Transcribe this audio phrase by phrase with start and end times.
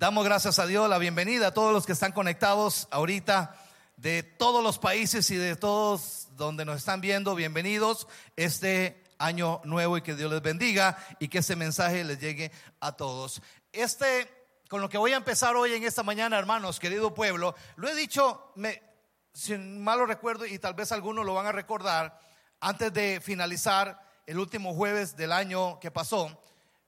[0.00, 3.54] Damos gracias a Dios, la bienvenida a todos los que están conectados ahorita
[3.98, 7.34] de todos los países y de todos donde nos están viendo.
[7.34, 12.50] Bienvenidos este año nuevo y que Dios les bendiga y que ese mensaje les llegue
[12.80, 13.42] a todos.
[13.72, 14.26] Este,
[14.70, 17.94] con lo que voy a empezar hoy en esta mañana, hermanos, querido pueblo, lo he
[17.94, 18.82] dicho, me,
[19.34, 22.18] sin malo recuerdo y tal vez algunos lo van a recordar,
[22.58, 26.42] antes de finalizar el último jueves del año que pasó,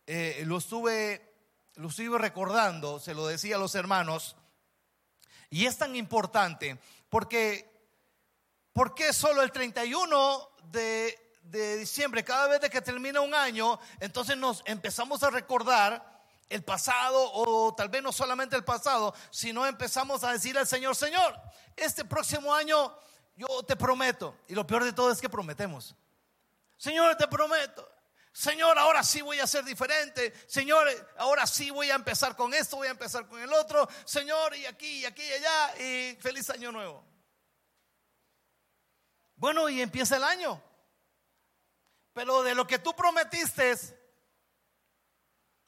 [0.07, 1.32] eh, lo estuve
[1.77, 4.37] lo estuve recordando, se lo decía a los hermanos,
[5.51, 7.71] y es tan importante porque,
[8.73, 14.63] porque solo el 31 de, de diciembre, cada vez que termina un año, entonces nos
[14.67, 16.13] empezamos a recordar
[16.49, 20.95] el pasado o tal vez no solamente el pasado, sino empezamos a decir al Señor,
[20.95, 21.39] Señor,
[21.77, 22.95] este próximo año
[23.37, 25.95] yo te prometo, y lo peor de todo es que prometemos,
[26.77, 27.89] Señor, te prometo,
[28.33, 30.33] Señor, ahora sí voy a ser diferente.
[30.47, 33.87] Señor, ahora sí voy a empezar con esto, voy a empezar con el otro.
[34.07, 35.79] Señor, y aquí, y aquí, y allá.
[35.79, 37.05] Y feliz año nuevo.
[39.37, 40.63] Bueno, y empieza el año.
[42.15, 43.75] Pero de lo que tú prometiste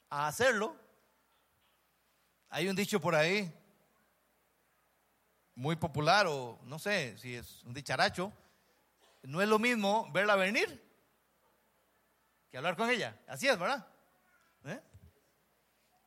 [0.08, 0.74] a hacerlo,
[2.48, 3.52] hay un dicho por ahí,
[5.54, 8.32] muy popular, o no sé si es un dicharacho.
[9.22, 10.93] No es lo mismo verla venir
[12.54, 13.18] que hablar con ella.
[13.26, 13.84] Así es, ¿verdad?
[14.64, 14.80] ¿Eh?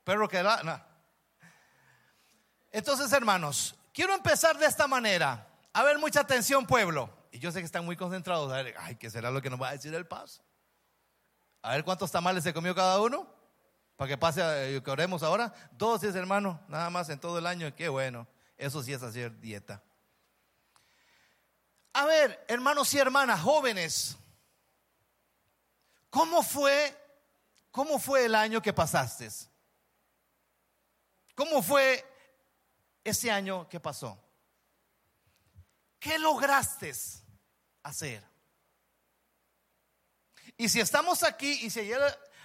[0.05, 0.81] Perro que da, no.
[2.71, 5.45] Entonces, hermanos, quiero empezar de esta manera.
[5.73, 7.09] A ver, mucha atención, pueblo.
[7.33, 8.49] Y yo sé que están muy concentrados.
[8.49, 10.41] A ver, ay, ¿qué será lo que nos va a decir el paso?
[11.63, 13.29] A ver cuántos tamales se comió cada uno.
[13.97, 14.41] Para que pase,
[14.77, 15.53] eh, que oremos ahora.
[15.73, 17.75] Dos, es hermano, nada más en todo el año.
[17.75, 18.25] Qué bueno.
[18.55, 19.83] Eso sí es hacer dieta.
[21.91, 24.17] A ver, hermanos y hermanas, jóvenes.
[26.17, 26.97] ¿Cómo fue,
[27.69, 29.29] cómo fue el año que pasaste?
[31.35, 32.03] ¿Cómo fue
[33.03, 34.17] ese año que pasó?
[35.99, 36.91] ¿Qué lograste
[37.83, 38.25] hacer?
[40.57, 41.81] Y si estamos aquí y si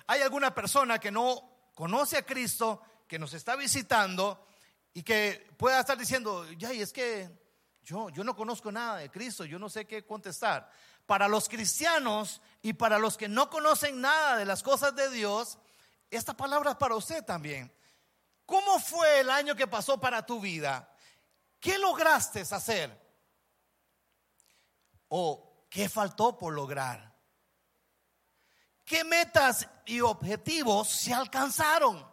[0.06, 4.48] hay alguna persona que no conoce a Cristo, que nos está visitando
[4.92, 7.26] y que pueda estar diciendo, ya, y es que
[7.84, 10.70] yo, yo no conozco nada de Cristo, yo no sé qué contestar
[11.06, 15.58] para los cristianos y para los que no conocen nada de las cosas de Dios,
[16.10, 17.72] esta palabra es para usted también.
[18.46, 20.94] ¿Cómo fue el año que pasó para tu vida?
[21.58, 23.00] ¿Qué lograste hacer?
[25.08, 27.12] ¿O qué faltó por lograr?
[28.84, 32.06] ¿Qué metas y objetivos se alcanzaron?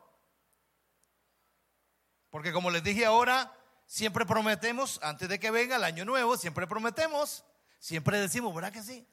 [2.29, 3.51] Porque como les dije ahora,
[3.85, 7.43] siempre prometemos, antes de que venga el año nuevo, siempre prometemos
[7.79, 9.07] Siempre decimos, ¿verdad que sí?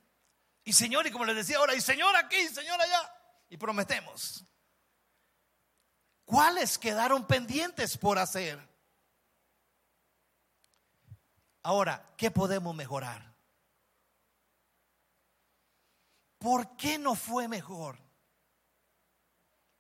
[0.65, 3.15] Y Señor, y como les decía ahora, y Señor aquí, Señor allá,
[3.49, 4.45] y prometemos.
[6.25, 8.59] ¿Cuáles quedaron pendientes por hacer?
[11.63, 13.35] Ahora, ¿qué podemos mejorar?
[16.39, 17.99] ¿Por qué no fue mejor?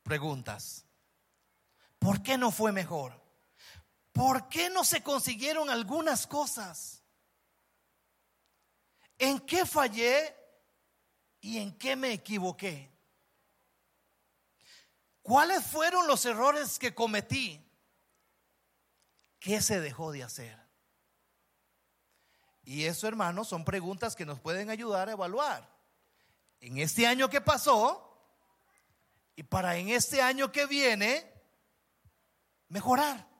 [0.04, 0.84] Preguntas.
[1.98, 3.20] ¿Por qué no fue mejor?
[4.12, 7.02] ¿Por qué no se consiguieron algunas cosas?
[9.18, 10.34] ¿En qué fallé
[11.40, 12.90] y en qué me equivoqué?
[15.22, 17.62] ¿Cuáles fueron los errores que cometí?
[19.40, 20.58] ¿Qué se dejó de hacer?
[22.62, 25.68] Y eso, hermanos, son preguntas que nos pueden ayudar a evaluar.
[26.60, 28.02] En este año que pasó
[29.36, 31.32] y para en este año que viene,
[32.68, 33.35] mejorar.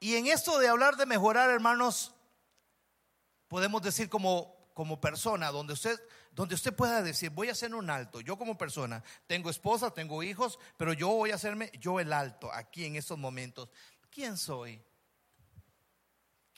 [0.00, 2.14] Y en esto de hablar de mejorar, hermanos,
[3.48, 6.00] podemos decir como, como persona, donde usted,
[6.32, 10.22] donde usted pueda decir, voy a hacer un alto, yo como persona, tengo esposa, tengo
[10.22, 13.68] hijos, pero yo voy a hacerme yo el alto aquí en estos momentos.
[14.10, 14.82] ¿Quién soy?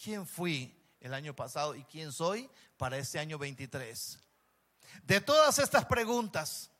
[0.01, 4.21] ¿Quién fui el año pasado y quién soy para este año 23?
[5.03, 6.71] De todas estas preguntas,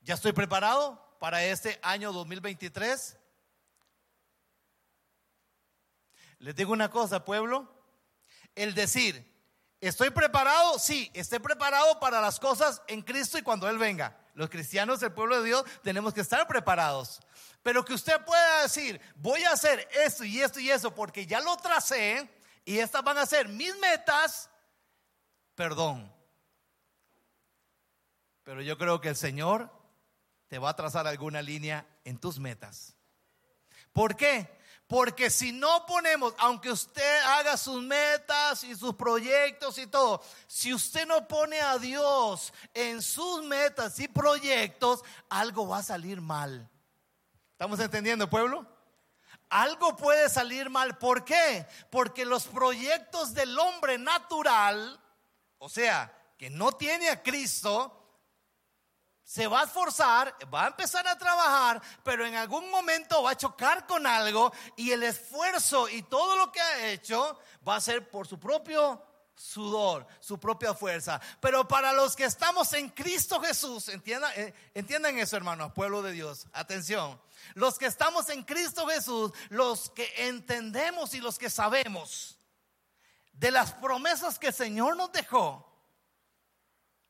[0.00, 3.19] ¿ya estoy preparado para este año 2023?
[6.40, 7.68] Les digo una cosa, pueblo.
[8.54, 9.24] El decir,
[9.80, 14.16] estoy preparado, sí, estoy preparado para las cosas en Cristo y cuando Él venga.
[14.34, 17.20] Los cristianos, el pueblo de Dios, tenemos que estar preparados.
[17.62, 21.40] Pero que usted pueda decir, voy a hacer esto y esto y eso porque ya
[21.40, 22.28] lo tracé
[22.64, 24.48] y estas van a ser mis metas,
[25.54, 26.10] perdón.
[28.44, 29.70] Pero yo creo que el Señor
[30.48, 32.96] te va a trazar alguna línea en tus metas.
[33.92, 34.59] ¿Por qué?
[34.90, 40.74] Porque si no ponemos, aunque usted haga sus metas y sus proyectos y todo, si
[40.74, 46.68] usted no pone a Dios en sus metas y proyectos, algo va a salir mal.
[47.52, 48.66] ¿Estamos entendiendo, pueblo?
[49.48, 50.98] Algo puede salir mal.
[50.98, 51.68] ¿Por qué?
[51.88, 55.00] Porque los proyectos del hombre natural,
[55.58, 57.99] o sea, que no tiene a Cristo,
[59.30, 63.36] se va a esforzar, va a empezar a trabajar, pero en algún momento va a
[63.36, 68.10] chocar con algo y el esfuerzo y todo lo que ha hecho va a ser
[68.10, 69.00] por su propio
[69.36, 71.20] sudor, su propia fuerza.
[71.38, 76.10] Pero para los que estamos en Cristo Jesús, entiendan, eh, entiendan eso hermanos, pueblo de
[76.10, 77.20] Dios, atención.
[77.54, 82.36] Los que estamos en Cristo Jesús, los que entendemos y los que sabemos
[83.34, 85.72] de las promesas que el Señor nos dejó.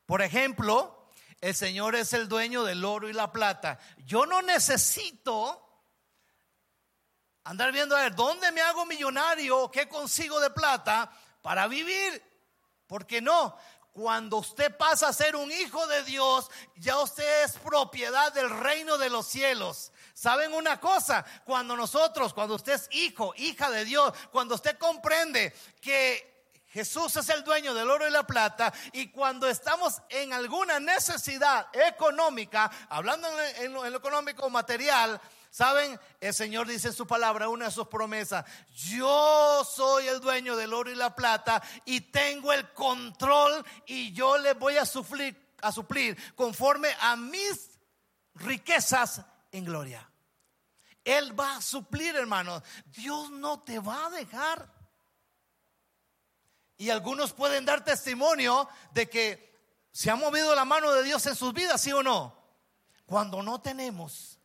[0.05, 1.00] Por ejemplo,
[1.41, 3.79] el Señor es el dueño del oro y la plata.
[4.05, 5.67] Yo no necesito
[7.43, 11.11] andar viendo a ver dónde me hago millonario, qué consigo de plata
[11.41, 12.21] para vivir.
[12.85, 13.57] Porque no,
[13.91, 18.99] cuando usted pasa a ser un hijo de Dios, ya usted es propiedad del reino
[18.99, 19.91] de los cielos.
[20.13, 21.25] ¿Saben una cosa?
[21.43, 26.30] Cuando nosotros, cuando usted es hijo, hija de Dios, cuando usted comprende que
[26.71, 31.67] Jesús es el dueño del oro y la plata y cuando estamos en alguna necesidad
[31.73, 33.27] económica, hablando
[33.57, 35.19] en lo, económico material,
[35.49, 35.99] ¿saben?
[36.21, 40.73] El Señor dice en su palabra, una de sus promesas, yo soy el dueño del
[40.73, 45.73] oro y la plata y tengo el control y yo le voy a suplir, a
[45.73, 47.71] suplir conforme a mis
[48.35, 49.21] riquezas
[49.51, 50.09] en gloria.
[51.03, 52.63] Él va a suplir, hermano.
[52.85, 54.80] Dios no te va a dejar
[56.81, 59.51] y algunos pueden dar testimonio de que
[59.91, 62.35] se ha movido la mano de Dios en sus vidas, ¿sí o no?
[63.05, 64.39] Cuando no tenemos,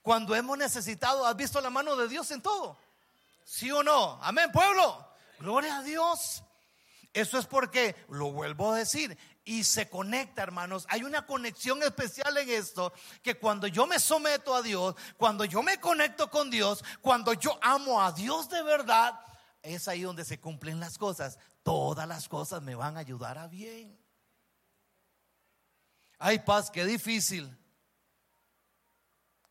[0.00, 2.78] cuando hemos necesitado, ¿has visto la mano de Dios en todo?
[3.44, 4.20] ¿Sí o no?
[4.22, 5.04] Amén, pueblo.
[5.40, 6.44] Gloria a Dios.
[7.12, 10.86] Eso es porque, lo vuelvo a decir, y se conecta, hermanos.
[10.90, 15.60] Hay una conexión especial en esto, que cuando yo me someto a Dios, cuando yo
[15.60, 19.18] me conecto con Dios, cuando yo amo a Dios de verdad,
[19.60, 23.46] es ahí donde se cumplen las cosas todas las cosas me van a ayudar a
[23.48, 23.98] bien.
[26.18, 27.56] Ay, paz, qué difícil.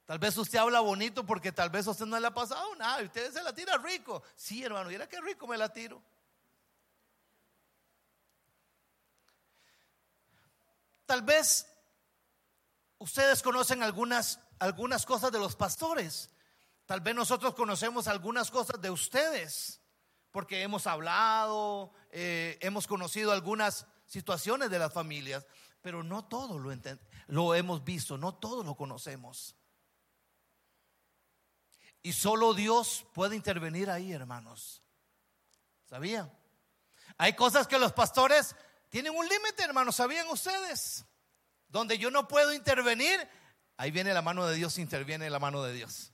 [0.06, 3.02] Tal vez usted habla bonito porque tal vez a usted no le ha pasado nada
[3.02, 4.24] y usted se la tira rico.
[4.36, 6.02] Sí, hermano, mira qué rico me la tiro.
[11.06, 11.68] Tal vez
[13.00, 16.30] ustedes conocen algunas, algunas cosas de los pastores.
[16.86, 19.79] Tal vez nosotros conocemos algunas cosas de ustedes
[20.32, 25.46] porque hemos hablado, eh, hemos conocido algunas situaciones de las familias,
[25.82, 26.72] pero no todo lo,
[27.28, 29.56] lo hemos visto, no todo lo conocemos.
[32.02, 34.84] Y solo Dios puede intervenir ahí, hermanos.
[35.90, 36.32] ¿Sabían?
[37.18, 38.56] Hay cosas que los pastores
[38.90, 41.06] tienen un límite, hermanos, ¿sabían ustedes?
[41.68, 43.28] Donde yo no puedo intervenir,
[43.78, 46.14] ahí viene la mano de Dios, interviene la mano de Dios.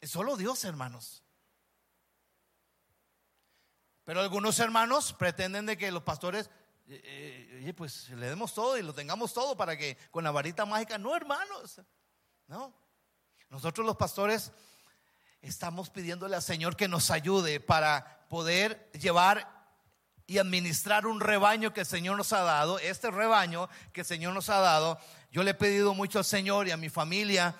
[0.00, 1.25] Es solo Dios, hermanos.
[4.06, 6.48] Pero algunos hermanos pretenden de que los pastores,
[6.86, 10.64] eh, eh, pues le demos todo y lo tengamos todo para que con la varita
[10.64, 11.80] mágica, no hermanos,
[12.46, 12.72] no.
[13.50, 14.52] Nosotros los pastores
[15.42, 19.52] estamos pidiéndole al Señor que nos ayude para poder llevar
[20.28, 24.34] y administrar un rebaño que el Señor nos ha dado, este rebaño que el Señor
[24.34, 25.00] nos ha dado.
[25.32, 27.56] Yo le he pedido mucho al Señor y a mi familia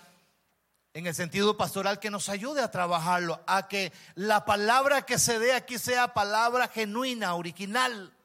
[0.96, 5.38] en el sentido pastoral, que nos ayude a trabajarlo, a que la palabra que se
[5.38, 8.16] dé aquí sea palabra genuina, original,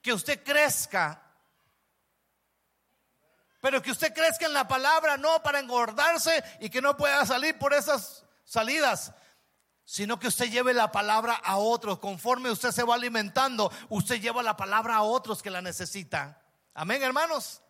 [0.00, 1.20] que usted crezca,
[3.60, 7.58] pero que usted crezca en la palabra, no para engordarse y que no pueda salir
[7.58, 9.12] por esas salidas,
[9.84, 14.44] sino que usted lleve la palabra a otros, conforme usted se va alimentando, usted lleva
[14.44, 16.38] la palabra a otros que la necesitan.
[16.72, 17.61] Amén, hermanos.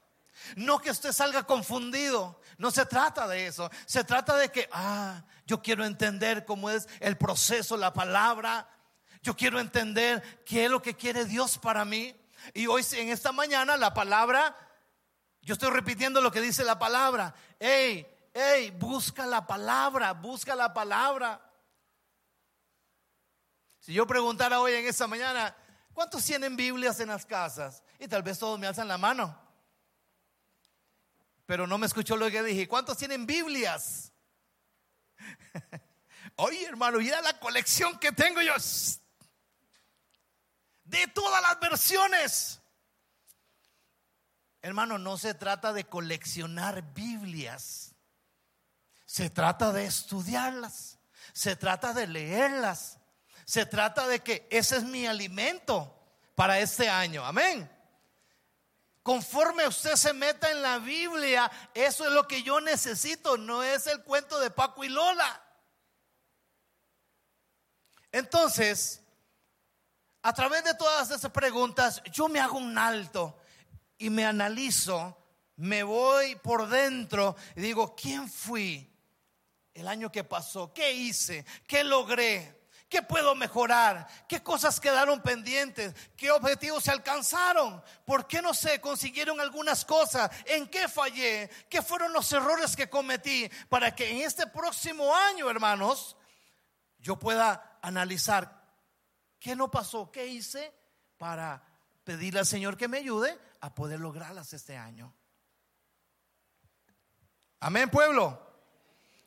[0.56, 2.40] No que usted salga confundido.
[2.58, 3.70] No se trata de eso.
[3.86, 8.68] Se trata de que, ah, yo quiero entender cómo es el proceso, la palabra.
[9.22, 12.14] Yo quiero entender qué es lo que quiere Dios para mí.
[12.54, 14.56] Y hoy en esta mañana la palabra,
[15.42, 17.34] yo estoy repitiendo lo que dice la palabra.
[17.58, 21.40] Hey, hey, busca la palabra, busca la palabra.
[23.78, 25.56] Si yo preguntara hoy en esta mañana,
[25.92, 27.82] ¿cuántos tienen Biblias en las casas?
[27.98, 29.41] Y tal vez todos me alzan la mano
[31.52, 32.66] pero no me escuchó lo que dije.
[32.66, 34.10] ¿Cuántos tienen Biblias?
[36.36, 38.54] Oye, hermano, mira la colección que tengo yo
[40.84, 42.58] de todas las versiones.
[44.62, 47.94] Hermano, no se trata de coleccionar Biblias.
[49.04, 51.00] Se trata de estudiarlas.
[51.34, 52.98] Se trata de leerlas.
[53.44, 56.02] Se trata de que ese es mi alimento
[56.34, 57.22] para este año.
[57.26, 57.70] Amén.
[59.02, 63.86] Conforme usted se meta en la Biblia, eso es lo que yo necesito, no es
[63.88, 65.42] el cuento de Paco y Lola.
[68.12, 69.02] Entonces,
[70.22, 73.36] a través de todas esas preguntas, yo me hago un alto
[73.98, 75.18] y me analizo,
[75.56, 78.88] me voy por dentro y digo, ¿quién fui
[79.74, 80.72] el año que pasó?
[80.72, 81.44] ¿Qué hice?
[81.66, 82.61] ¿Qué logré?
[82.92, 84.06] ¿Qué puedo mejorar?
[84.28, 85.94] ¿Qué cosas quedaron pendientes?
[86.14, 87.82] ¿Qué objetivos se alcanzaron?
[88.04, 90.30] ¿Por qué no se consiguieron algunas cosas?
[90.44, 91.48] ¿En qué fallé?
[91.70, 93.50] ¿Qué fueron los errores que cometí?
[93.70, 96.18] Para que en este próximo año, hermanos,
[96.98, 98.62] yo pueda analizar
[99.40, 100.70] qué no pasó, qué hice
[101.16, 101.64] para
[102.04, 105.14] pedirle al Señor que me ayude a poder lograrlas este año.
[107.58, 108.54] Amén, pueblo.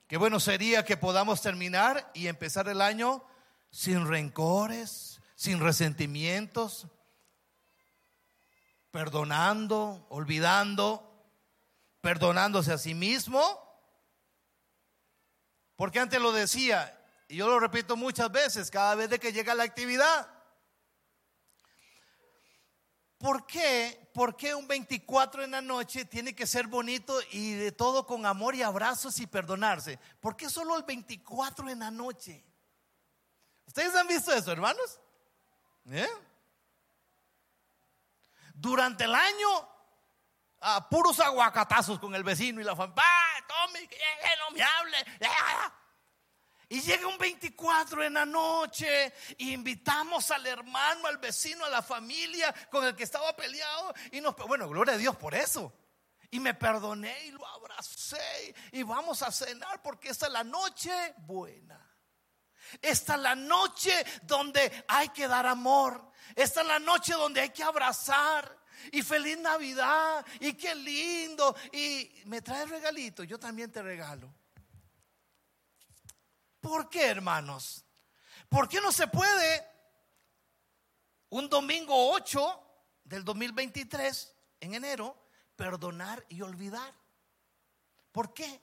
[0.08, 3.26] Qué bueno sería que podamos terminar y empezar el año
[3.76, 6.88] sin rencores, sin resentimientos,
[8.90, 11.30] perdonando, olvidando,
[12.00, 13.44] perdonándose a sí mismo.
[15.76, 19.64] Porque antes lo decía, y yo lo repito muchas veces, cada vez que llega la
[19.64, 20.26] actividad.
[23.18, 24.10] ¿Por qué?
[24.14, 28.26] ¿Por qué un 24 en la noche tiene que ser bonito y de todo con
[28.26, 30.00] amor y abrazos y perdonarse?
[30.22, 32.55] ¿Por qué solo el 24 en la noche?
[33.68, 35.00] ¿Ustedes han visto eso, hermanos?
[35.92, 36.10] ¿Eh?
[38.54, 39.70] Durante el año,
[40.62, 43.04] a puros aguacatazos con el vecino y la familia.
[43.48, 43.82] Tommy,
[44.40, 44.98] no me hable!
[46.68, 51.84] Y llega un 24 en la noche e invitamos al hermano, al vecino, a la
[51.84, 53.94] familia con el que estaba peleado.
[54.12, 55.72] Y nos, bueno, gloria a Dios por eso.
[56.32, 58.56] Y me perdoné y lo abracé.
[58.72, 61.85] Y vamos a cenar porque esta es la noche buena.
[62.82, 63.94] Esta es la noche
[64.24, 66.12] donde hay que dar amor.
[66.36, 68.58] Esta es la noche donde hay que abrazar.
[68.92, 70.26] Y feliz Navidad.
[70.40, 71.56] Y qué lindo.
[71.72, 73.24] Y me trae regalito.
[73.24, 74.34] Yo también te regalo.
[76.60, 77.86] ¿Por qué, hermanos?
[78.50, 79.68] ¿Por qué no se puede
[81.30, 82.62] un domingo 8
[83.04, 85.16] del 2023, en enero,
[85.56, 86.94] perdonar y olvidar?
[88.12, 88.62] ¿Por qué?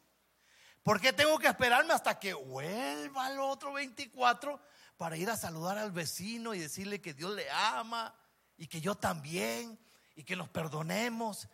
[0.83, 4.61] ¿Por qué tengo que esperarme hasta que vuelva el otro 24
[4.97, 8.15] para ir a saludar al vecino y decirle que Dios le ama
[8.57, 9.79] y que yo también
[10.17, 11.49] y que nos perdonemos?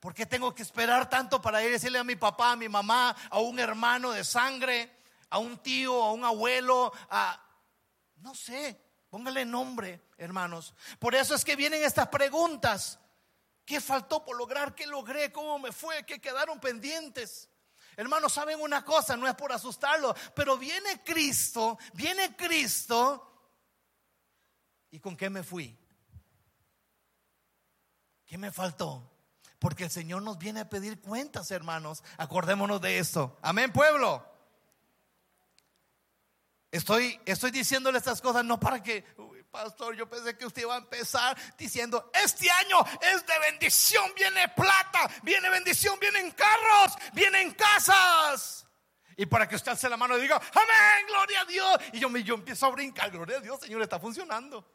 [0.00, 2.70] ¿Por qué tengo que esperar tanto para ir a decirle a mi papá, a mi
[2.70, 4.90] mamá, a un hermano de sangre,
[5.28, 7.38] a un tío, a un abuelo, a...
[8.16, 8.80] No sé,
[9.10, 10.74] póngale nombre, hermanos.
[10.98, 12.98] Por eso es que vienen estas preguntas.
[13.66, 14.74] ¿Qué faltó por lograr?
[14.74, 15.30] ¿Qué logré?
[15.32, 16.04] ¿Cómo me fue?
[16.06, 17.49] ¿Qué quedaron pendientes?
[17.96, 23.26] Hermanos, saben una cosa, no es por asustarlo, pero viene Cristo, viene Cristo.
[24.90, 25.76] ¿Y con qué me fui?
[28.24, 29.10] ¿Qué me faltó?
[29.58, 32.02] Porque el Señor nos viene a pedir cuentas, hermanos.
[32.16, 33.38] Acordémonos de esto.
[33.42, 34.24] Amén, pueblo.
[36.70, 39.04] Estoy, estoy diciéndole estas cosas no para que,
[39.50, 44.48] pastor, yo pensé que usted iba a empezar diciendo, este año es de bendición, viene
[44.48, 48.66] plata, viene bendición, vienen carros, vienen casas.
[49.16, 51.78] Y para que usted alce la mano y diga, amén, gloria a Dios.
[51.92, 54.66] Y yo, yo empiezo a brincar, gloria a Dios, Señor, está funcionando.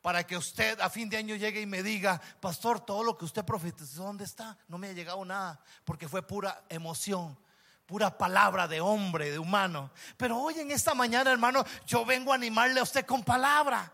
[0.00, 3.24] Para que usted a fin de año llegue y me diga, pastor, todo lo que
[3.24, 4.56] usted profetizó, ¿dónde está?
[4.68, 7.36] No me ha llegado nada, porque fue pura emoción
[7.88, 9.90] pura palabra de hombre, de humano.
[10.18, 13.90] Pero hoy en esta mañana, hermano, yo vengo a animarle a usted con palabra.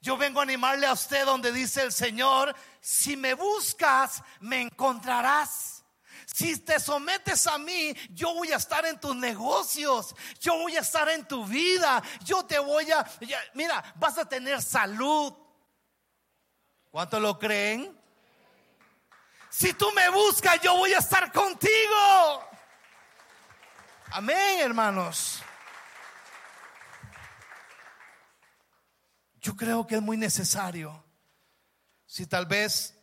[0.00, 5.84] Yo vengo a animarle a usted donde dice el Señor, si me buscas, me encontrarás.
[6.24, 10.80] Si te sometes a mí, yo voy a estar en tus negocios, yo voy a
[10.80, 13.04] estar en tu vida, yo te voy a,
[13.54, 15.34] mira, vas a tener salud.
[16.88, 17.98] ¿Cuánto lo creen?
[19.50, 22.49] Si tú me buscas, yo voy a estar contigo.
[24.12, 25.40] Amén, hermanos.
[29.40, 31.04] Yo creo que es muy necesario.
[32.06, 32.98] Si tal vez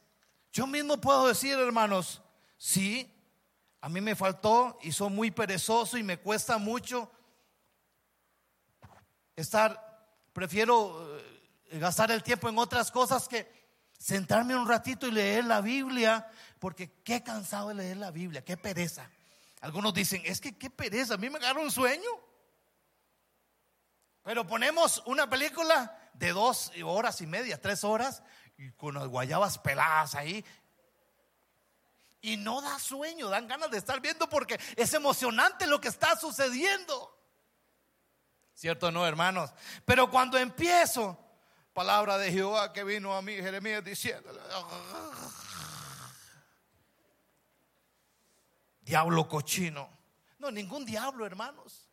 [0.52, 2.22] yo mismo puedo decir, hermanos,
[2.58, 3.10] sí,
[3.80, 7.10] a mí me faltó y soy muy perezoso y me cuesta mucho
[9.38, 11.18] estar, prefiero
[11.70, 13.50] eh, gastar el tiempo en otras cosas que
[13.98, 18.58] sentarme un ratito y leer la Biblia, porque qué cansado de leer la Biblia, qué
[18.58, 19.10] pereza.
[19.62, 22.10] Algunos dicen, es que qué pereza, a mí me agarra un sueño.
[24.24, 28.24] Pero ponemos una película de dos horas y media, tres horas,
[28.58, 30.44] y con las guayabas peladas ahí.
[32.22, 36.16] Y no da sueño, dan ganas de estar viendo porque es emocionante lo que está
[36.18, 37.14] sucediendo.
[38.54, 39.52] ¿Cierto no, hermanos?
[39.86, 41.18] Pero cuando empiezo,
[41.74, 44.32] palabra de Jehová que vino a mí, Jeremías diciendo,
[48.88, 49.90] diablo cochino.
[50.40, 51.90] No, ningún diablo, hermanos.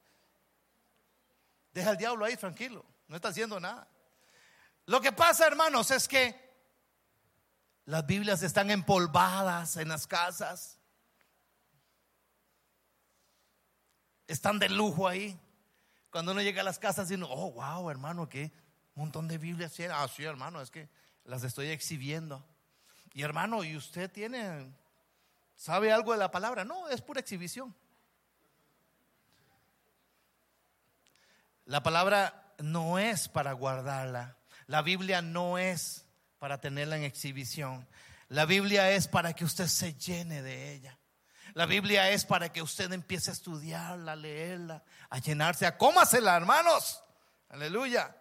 [1.72, 3.88] Deja el diablo ahí tranquilo, no está haciendo nada.
[4.86, 6.40] Lo que pasa, hermanos, es que
[7.84, 10.78] las Biblias están empolvadas en las casas.
[14.28, 15.38] Están de lujo ahí.
[16.10, 18.52] Cuando uno llega a las casas y oh, wow, hermano, qué
[18.94, 20.88] montón de Biblias Ah, sí, hermano, es que
[21.24, 22.46] las estoy exhibiendo.
[23.12, 24.72] Y hermano, ¿y usted tiene,
[25.56, 26.64] sabe algo de la palabra?
[26.64, 27.74] No, es pura exhibición.
[31.66, 34.36] La palabra no es para guardarla.
[34.66, 36.06] La Biblia no es
[36.38, 37.86] para tenerla en exhibición.
[38.28, 40.98] La Biblia es para que usted se llene de ella.
[41.54, 46.36] La Biblia es para que usted empiece a estudiarla, a leerla, a llenarse, a cómasela,
[46.36, 47.02] hermanos.
[47.48, 48.14] Aleluya.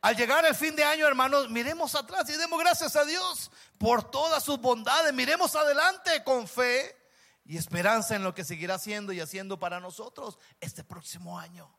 [0.00, 4.08] Al llegar el fin de año, hermanos, miremos atrás y demos gracias a Dios por
[4.10, 5.12] todas sus bondades.
[5.12, 6.96] Miremos adelante con fe
[7.44, 11.74] y esperanza en lo que seguirá haciendo y haciendo para nosotros este próximo año.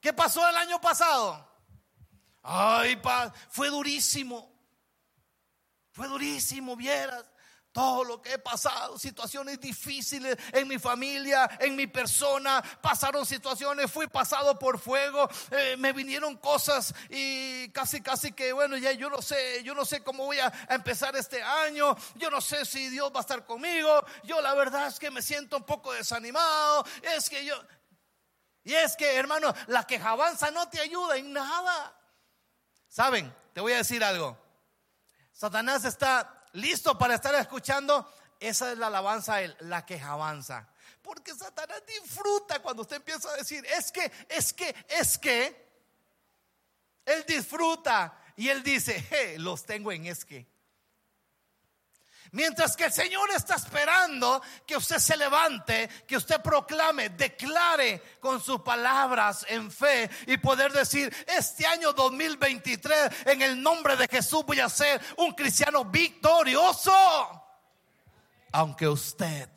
[0.00, 1.46] ¿Qué pasó el año pasado?
[2.42, 4.50] Ay, pa, fue durísimo.
[5.92, 7.26] Fue durísimo, vieras
[7.72, 13.90] todo lo que he pasado, situaciones difíciles en mi familia, en mi persona, pasaron situaciones,
[13.90, 19.08] fui pasado por fuego, eh, me vinieron cosas y casi, casi que, bueno, ya yo
[19.08, 22.88] no sé, yo no sé cómo voy a, empezar este año, yo no sé si
[22.88, 26.84] Dios va a estar conmigo, yo la verdad es que me siento un poco desanimado,
[27.02, 27.54] es que yo,
[28.62, 31.96] y es que, hermano, la quejabanza no te ayuda en nada.
[32.88, 33.32] ¿Saben?
[33.54, 34.36] Te voy a decir algo.
[35.32, 40.68] Satanás está listo para estar escuchando, esa es la alabanza, la quejabanza.
[41.02, 45.70] Porque Satanás disfruta cuando usted empieza a decir, es que, es que, es que.
[47.06, 50.46] Él disfruta y él dice, los tengo en es que.
[52.32, 58.40] Mientras que el Señor está esperando que usted se levante, que usted proclame, declare con
[58.40, 64.44] sus palabras en fe y poder decir, este año 2023, en el nombre de Jesús
[64.46, 66.92] voy a ser un cristiano victorioso.
[68.52, 69.48] Aunque usted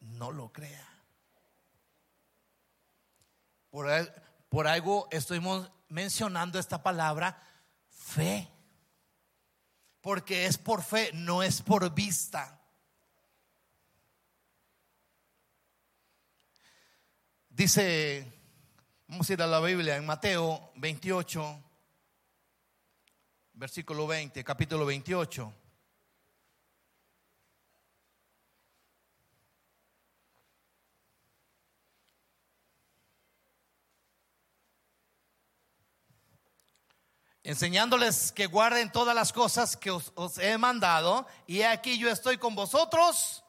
[0.00, 0.88] no lo crea.
[3.70, 3.88] Por,
[4.48, 5.40] por algo estoy
[5.88, 7.40] mencionando esta palabra,
[7.88, 8.50] fe
[10.02, 12.60] porque es por fe, no es por vista.
[17.48, 18.26] Dice,
[19.06, 21.62] vamos a ir a la Biblia en Mateo 28,
[23.54, 25.61] versículo 20, capítulo 28.
[37.44, 41.26] Enseñándoles que guarden todas las cosas que os, he mandado.
[41.46, 43.44] Y aquí yo estoy con vosotros.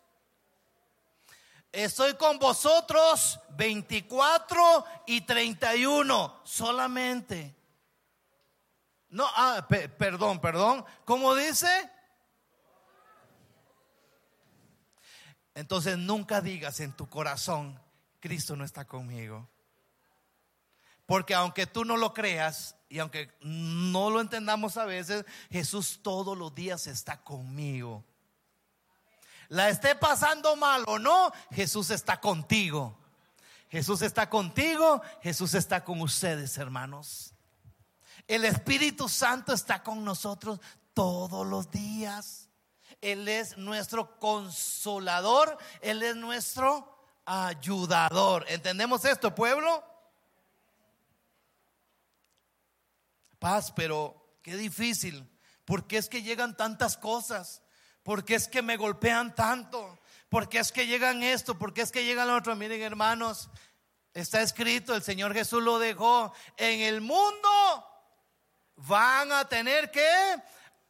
[1.72, 7.56] Estoy con vosotros 24 y 31 solamente.
[9.10, 10.86] No, ah, perdón, perdón.
[11.06, 11.68] ¿Cómo dice?
[15.56, 17.80] Entonces nunca digas en tu corazón,
[18.20, 19.53] Cristo no está conmigo.
[21.14, 26.36] Porque aunque tú no lo creas, y aunque no lo entendamos a veces, Jesús todos
[26.36, 28.04] los días está conmigo.
[29.48, 32.98] La esté pasando mal o no, Jesús está contigo.
[33.70, 37.36] Jesús está contigo, Jesús está con ustedes, hermanos.
[38.28, 40.60] El Espíritu Santo está con nosotros
[40.96, 42.50] todos los días.
[43.02, 46.92] Él es nuestro consolador, Él es nuestro
[47.24, 48.46] ayudador.
[48.50, 49.93] ¿Entendemos esto, pueblo?
[53.44, 55.30] Paz, pero qué difícil.
[55.66, 57.62] porque es que llegan tantas cosas?
[58.02, 60.00] porque es que me golpean tanto?
[60.30, 61.60] porque es que llegan esto?
[61.60, 62.56] porque es que llegan lo otro?
[62.56, 63.50] Miren, hermanos,
[64.14, 66.34] está escrito, el Señor Jesús lo dejó.
[66.56, 67.50] En el mundo
[68.78, 70.08] van a tener que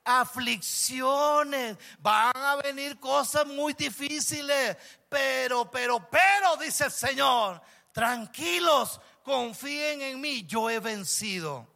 [0.03, 4.77] aflicciones, van a venir cosas muy difíciles,
[5.09, 7.59] pero, pero, pero, dice el Señor,
[7.91, 11.72] tranquilos, confíen en mí, yo he vencido.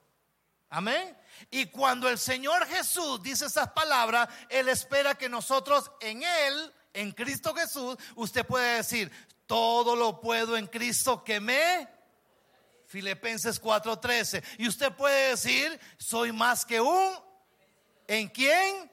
[0.69, 1.17] Amén.
[1.49, 7.12] Y cuando el Señor Jesús dice esas palabras, Él espera que nosotros en Él, en
[7.12, 9.12] Cristo Jesús, usted puede decir,
[9.45, 11.88] todo lo puedo en Cristo que me...
[12.86, 14.41] Filipenses 4:13.
[14.60, 17.13] Y usted puede decir, soy más que un...
[18.08, 18.89] ¿En quién?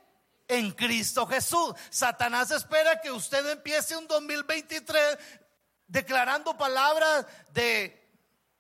[0.49, 1.75] en Cristo Jesús.
[1.91, 5.19] Satanás espera que usted empiece un 2023
[5.87, 8.04] declarando palabras de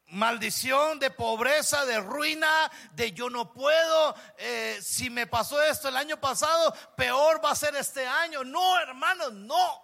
[0.06, 5.96] maldición, de pobreza, de ruina, de yo no puedo, eh, si me pasó esto el
[5.96, 8.44] año pasado, peor va a ser este año.
[8.44, 9.82] No, hermanos, no.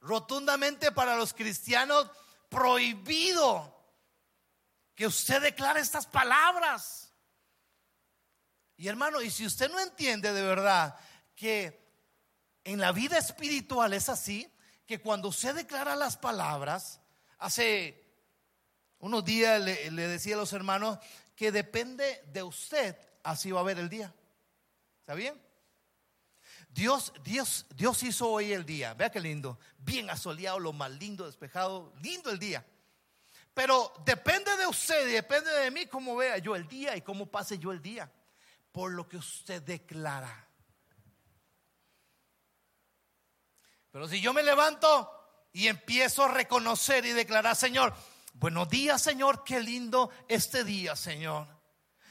[0.00, 2.10] Rotundamente para los cristianos
[2.48, 3.74] prohibido
[4.94, 7.12] que usted declare estas palabras.
[8.76, 10.98] Y hermano, y si usted no entiende de verdad
[11.34, 11.88] que
[12.64, 14.52] en la vida espiritual es así,
[14.86, 17.00] que cuando usted declara las palabras,
[17.38, 18.07] hace
[19.00, 20.98] unos días le, decía a los hermanos
[21.36, 24.12] que depende de usted, así va a ver el día.
[25.00, 25.40] ¿Está bien?
[26.70, 28.94] Dios, Dios, Dios hizo hoy el día.
[28.94, 29.58] Vea qué lindo.
[29.78, 31.92] Bien asoleado, lo más lindo, despejado.
[32.02, 32.64] Lindo el día.
[33.54, 37.26] Pero depende de usted y depende de mí cómo vea yo el día y cómo
[37.26, 38.10] pase yo el día.
[38.72, 40.46] Por lo que usted declara.
[43.90, 45.10] Pero si yo me levanto
[45.52, 47.94] y empiezo a reconocer y declarar, Señor,
[48.38, 51.46] buenos días, Señor, qué lindo este día, Señor.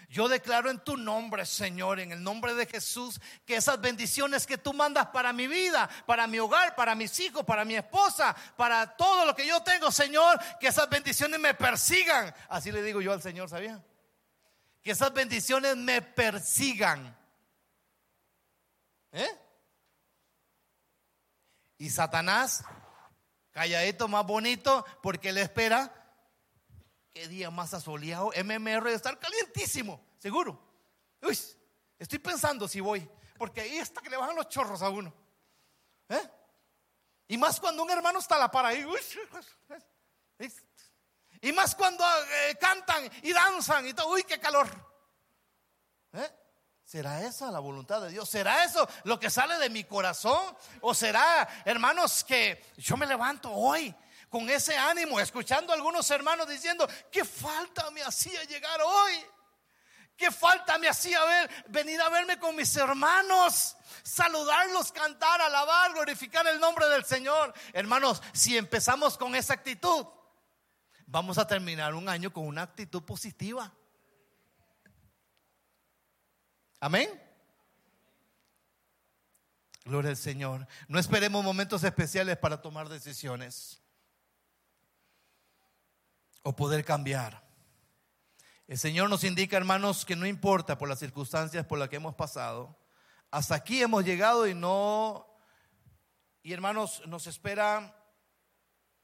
[0.10, 4.58] Yo declaro en tu nombre, Señor, en el nombre de Jesús, que esas bendiciones que
[4.58, 8.96] tú mandas para mi vida, para mi hogar, para mis hijos, para mi esposa, para
[8.96, 12.34] todo lo que yo tengo, Señor, que esas bendiciones me persigan.
[12.48, 13.84] Así le digo yo al Señor, ¿sabía?
[14.82, 17.18] Que esas bendiciones me persigan.
[19.12, 19.30] ¿Eh?
[21.80, 22.64] Y Satanás,
[23.52, 26.07] calladito, más bonito, porque él espera
[27.18, 28.32] qué día más asoleado.
[28.44, 30.60] MMR de estar calientísimo, seguro.
[31.24, 31.38] Uy,
[31.98, 35.12] estoy pensando si voy, porque ahí está que le bajan los chorros a uno.
[36.10, 36.30] ¿Eh?
[37.30, 38.86] Y más cuando un hermano está a la par ahí.
[41.42, 44.10] y más cuando eh, cantan y danzan y todo.
[44.10, 44.68] Uy, qué calor.
[46.14, 46.32] ¿Eh?
[46.84, 48.30] ¿Será esa la voluntad de Dios?
[48.30, 50.56] ¿Será eso lo que sale de mi corazón?
[50.82, 53.94] ¿O será, hermanos, que yo me levanto hoy
[54.30, 59.14] con ese ánimo, escuchando a algunos hermanos diciendo, ¿qué falta me hacía llegar hoy?
[60.18, 63.78] ¿Qué falta me hacía ver, venir a verme con mis hermanos?
[64.04, 67.54] Saludarlos, cantar, alabar, glorificar el nombre del Señor.
[67.72, 70.08] Hermanos, si empezamos con esa actitud,
[71.06, 73.72] vamos a terminar un año con una actitud positiva.
[76.80, 77.24] Amén.
[79.86, 80.68] Gloria al Señor.
[80.88, 83.82] No esperemos momentos especiales para tomar decisiones
[86.48, 87.46] o poder cambiar.
[88.68, 92.16] El Señor nos indica, hermanos, que no importa por las circunstancias por las que hemos
[92.16, 92.80] pasado,
[93.32, 95.28] hasta aquí hemos llegado y no,
[96.42, 98.02] y hermanos, nos espera,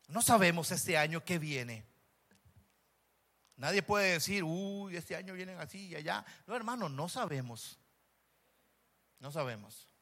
[0.08, 1.86] no sabemos este año qué viene.
[3.58, 6.24] Nadie puede decir, uy, este año vienen así y allá.
[6.48, 7.78] No, hermanos, no sabemos.
[9.20, 9.94] No sabemos.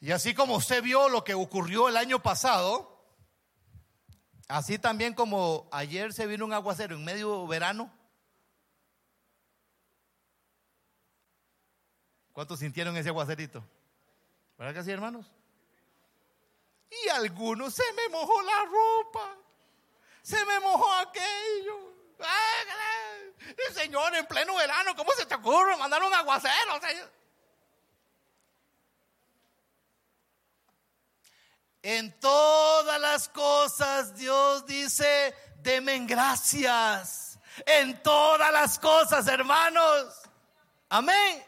[0.00, 2.97] Y así como usted vio lo que ocurrió el año pasado,
[4.48, 7.92] Así también como ayer se vino un aguacero en medio verano.
[12.32, 13.62] ¿Cuántos sintieron ese aguacerito?
[14.56, 15.26] ¿Verdad que sí, hermanos?
[16.90, 19.36] Y algunos se me mojó la ropa.
[20.22, 21.92] Se me mojó aquello.
[23.66, 26.80] El Señor, en pleno verano, ¿cómo se te ocurre mandar un aguacero?
[26.80, 27.17] Señor?
[31.90, 37.38] En todas las cosas Dios dice, demen gracias.
[37.64, 40.14] En todas las cosas, hermanos.
[40.90, 41.42] Amén.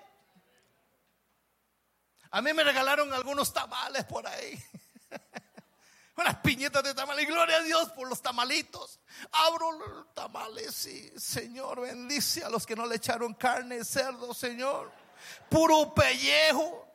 [2.31, 4.59] A mí me regalaron algunos tamales por ahí.
[6.17, 7.27] Unas piñetas de tamales.
[7.27, 8.99] Gloria a Dios por los tamalitos.
[9.33, 14.91] Abro los tamales y Señor bendice a los que no le echaron carne, cerdo, Señor.
[15.51, 16.89] Puro pellejo.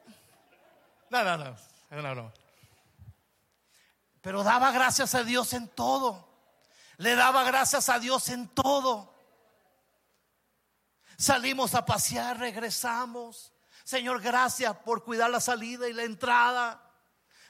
[1.11, 1.55] No, no, no.
[1.91, 2.44] No, no.
[4.25, 6.27] Pero daba gracias a Dios en todo.
[6.97, 9.13] Le daba gracias a Dios en todo.
[11.15, 13.53] Salimos a pasear, regresamos.
[13.83, 16.84] Señor, gracias por cuidar la salida y la entrada.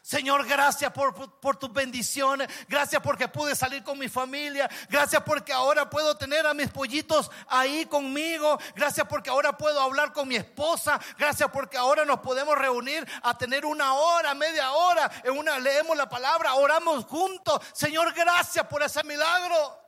[0.06, 2.48] Señor, gracias por, tus bendiciones.
[2.68, 4.70] Gracias porque pude salir con mi familia.
[4.88, 8.60] Gracias porque ahora puedo tener a mis pollitos ahí conmigo.
[8.76, 11.00] Gracias porque ahora puedo hablar con mi esposa.
[11.18, 15.10] Gracias porque ahora nos podemos reunir a tener una hora, media hora.
[15.24, 17.60] En una leemos la palabra, oramos juntos.
[17.74, 19.82] Señor, gracias por ese milagro.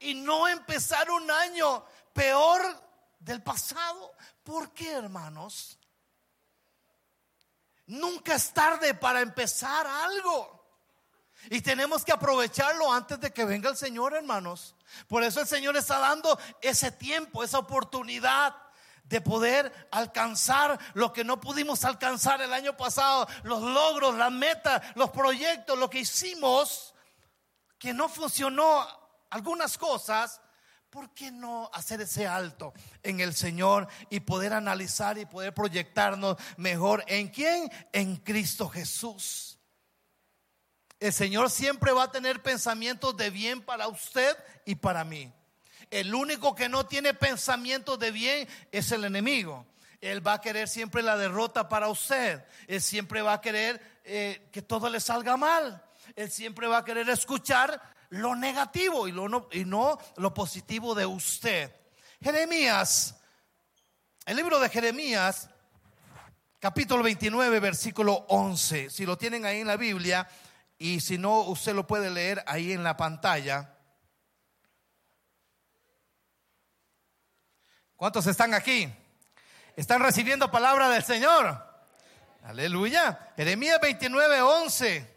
[0.00, 2.62] Y no empezar un año peor
[3.20, 4.12] del pasado.
[4.42, 5.75] ¿Por qué, hermanos?
[7.86, 10.56] Nunca es tarde para empezar algo.
[11.50, 14.74] Y tenemos que aprovecharlo antes de que venga el Señor, hermanos.
[15.06, 18.56] Por eso el Señor está dando ese tiempo, esa oportunidad
[19.04, 24.82] de poder alcanzar lo que no pudimos alcanzar el año pasado, los logros, las metas,
[24.96, 26.94] los proyectos, lo que hicimos,
[27.78, 28.84] que no funcionó
[29.30, 30.40] algunas cosas,
[30.96, 36.38] ¿por qué no hacer ese alto en el Señor y poder analizar y poder proyectarnos
[36.56, 37.70] mejor en quién?
[37.92, 39.58] En Cristo Jesús.
[40.98, 45.30] El Señor siempre va a tener pensamientos de bien para usted y para mí.
[45.90, 49.66] El único que no tiene pensamientos de bien es el enemigo.
[50.00, 52.42] Él va a querer siempre la derrota para usted.
[52.68, 55.84] Él siempre va a querer eh, que todo le salga mal.
[56.14, 61.06] Él siempre va a querer escuchar lo negativo y, lo y no lo positivo de
[61.06, 61.74] usted.
[62.20, 63.16] Jeremías,
[64.24, 65.50] el libro de Jeremías,
[66.58, 68.90] capítulo 29, versículo 11.
[68.90, 70.28] Si lo tienen ahí en la Biblia
[70.78, 73.74] y si no, usted lo puede leer ahí en la pantalla.
[77.96, 78.92] ¿Cuántos están aquí?
[79.74, 81.64] ¿Están recibiendo palabra del Señor?
[82.44, 83.32] Aleluya.
[83.36, 85.15] Jeremías 29, 11.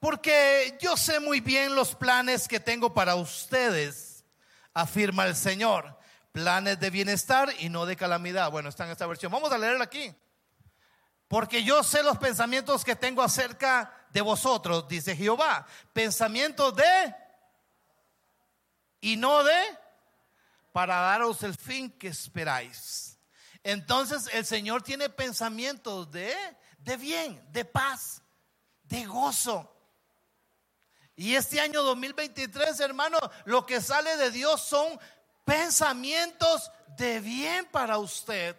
[0.00, 4.24] Porque yo sé muy bien los planes que tengo para ustedes,
[4.72, 5.98] afirma el Señor.
[6.32, 8.50] Planes de bienestar y no de calamidad.
[8.50, 9.30] Bueno, está en esta versión.
[9.30, 10.14] Vamos a leerla aquí.
[11.28, 15.66] Porque yo sé los pensamientos que tengo acerca de vosotros, dice Jehová.
[15.92, 17.14] Pensamientos de
[19.00, 19.60] y no de
[20.72, 23.18] para daros el fin que esperáis.
[23.62, 26.34] Entonces el Señor tiene pensamientos de,
[26.78, 28.22] de bien, de paz,
[28.84, 29.79] de gozo.
[31.20, 34.98] Y este año 2023, hermano, lo que sale de Dios son
[35.44, 38.56] pensamientos de bien para usted.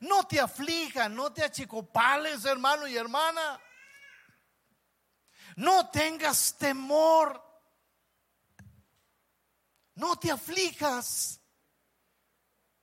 [0.00, 3.60] No te aflija, no te achicopales, hermano y hermana.
[5.56, 7.44] No tengas temor.
[9.96, 11.42] No te aflijas.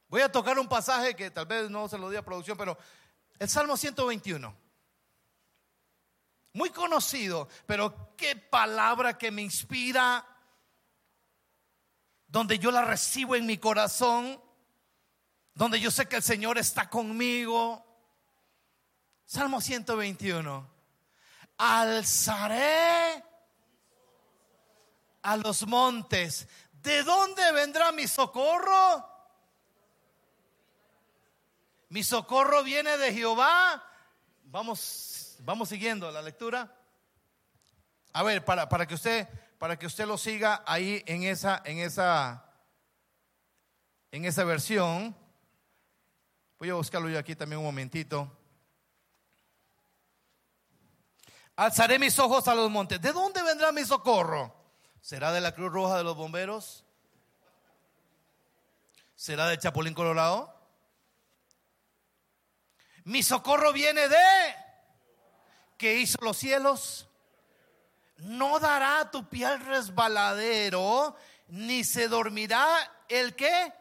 [0.08, 2.78] Voy a tocar un pasaje que tal vez no se lo di a producción, pero
[3.40, 4.67] el Salmo 121.
[6.58, 10.26] Muy conocido, pero qué palabra que me inspira,
[12.28, 14.42] donde yo la recibo en mi corazón,
[15.54, 17.86] donde yo sé que el Señor está conmigo.
[19.28, 20.68] Salmo 121.
[21.60, 23.24] Alzaré
[25.22, 29.08] a los montes ¿De dónde vendrá mi socorro?
[31.90, 33.84] Mi socorro viene de Jehová.
[34.46, 36.74] Vamos, vamos siguiendo la lectura.
[38.14, 41.80] A ver, para, para que usted, para que usted lo siga ahí en esa, en
[41.80, 42.46] esa,
[44.12, 45.16] en esa versión.
[46.60, 48.32] Voy a buscarlo yo aquí también un momentito.
[51.56, 53.02] Alzaré mis ojos a los montes.
[53.02, 54.54] ¿De dónde vendrá mi socorro?
[55.02, 56.84] ¿Será de la Cruz Roja de los Bomberos?
[59.16, 60.54] ¿Será de Chapulín Colorado?
[63.04, 64.56] Mi socorro viene de
[65.78, 67.08] que hizo los cielos.
[68.18, 71.16] No dará tu piel resbaladero,
[71.48, 72.66] ni se dormirá
[73.08, 73.74] el que.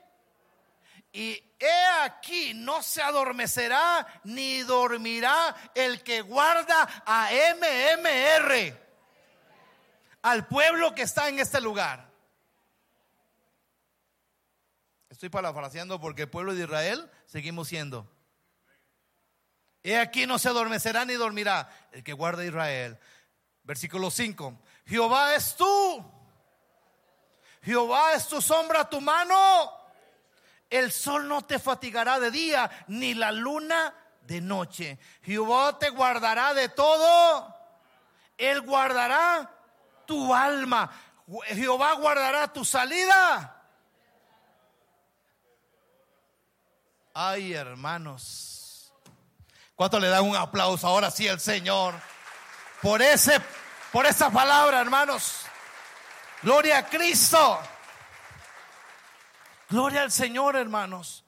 [1.13, 8.87] Y he aquí, no se adormecerá, ni dormirá el que guarda a MMR
[10.27, 12.11] al pueblo que está en este lugar.
[15.09, 18.11] Estoy parafraseando porque el pueblo de Israel seguimos siendo.
[19.87, 22.99] He aquí no se adormecerá ni dormirá el que guarda Israel.
[23.63, 24.59] Versículo 5.
[24.85, 26.05] Jehová es tú.
[27.63, 29.71] Jehová es tu sombra, tu mano.
[30.69, 34.99] El sol no te fatigará de día, ni la luna de noche.
[35.23, 37.55] Jehová te guardará de todo.
[38.37, 39.49] Él guardará
[40.05, 40.91] tu alma.
[41.47, 43.63] Jehová guardará tu salida.
[47.15, 48.56] Ay, hermanos.
[49.77, 51.95] ¿Cuánto le dan un aplauso ahora sí al Señor?
[52.83, 53.41] Por ese
[53.93, 55.47] por esa palabra, hermanos.
[56.43, 57.59] Gloria a Cristo.
[59.71, 61.25] Gloria al Señor, hermanos.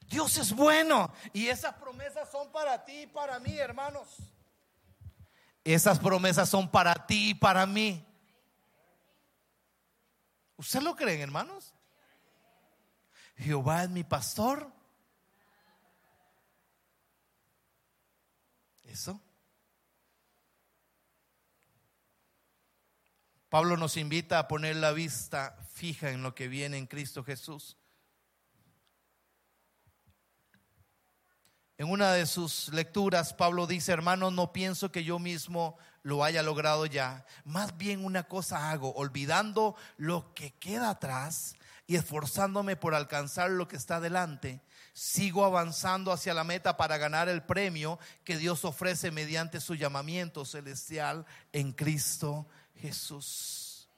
[0.00, 4.16] Dios es bueno y esas promesas son para ti y para mí, hermanos.
[5.64, 8.06] Esas promesas son para ti y para mí.
[10.56, 11.74] ¿Usted lo creen, hermanos?
[13.36, 14.70] Jehová es mi pastor.
[18.88, 19.20] Eso.
[23.50, 27.76] Pablo nos invita a poner la vista fija en lo que viene en Cristo Jesús.
[31.76, 36.42] En una de sus lecturas, Pablo dice, hermano, no pienso que yo mismo lo haya
[36.42, 37.24] logrado ya.
[37.44, 41.56] Más bien una cosa hago, olvidando lo que queda atrás
[41.86, 44.60] y esforzándome por alcanzar lo que está delante,
[44.92, 50.44] sigo avanzando hacia la meta para ganar el premio que Dios ofrece mediante su llamamiento
[50.44, 53.88] celestial en Cristo Jesús.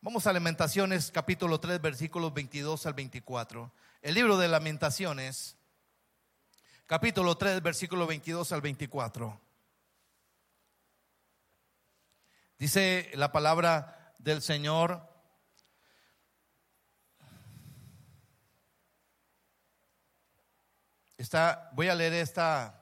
[0.00, 3.72] Vamos a Lamentaciones capítulo 3 versículos 22 al 24.
[4.00, 5.56] El libro de Lamentaciones
[6.86, 9.47] capítulo 3 versículos 22 al 24.
[12.58, 15.08] Dice la palabra del Señor
[21.18, 22.80] Está, voy a leer esta,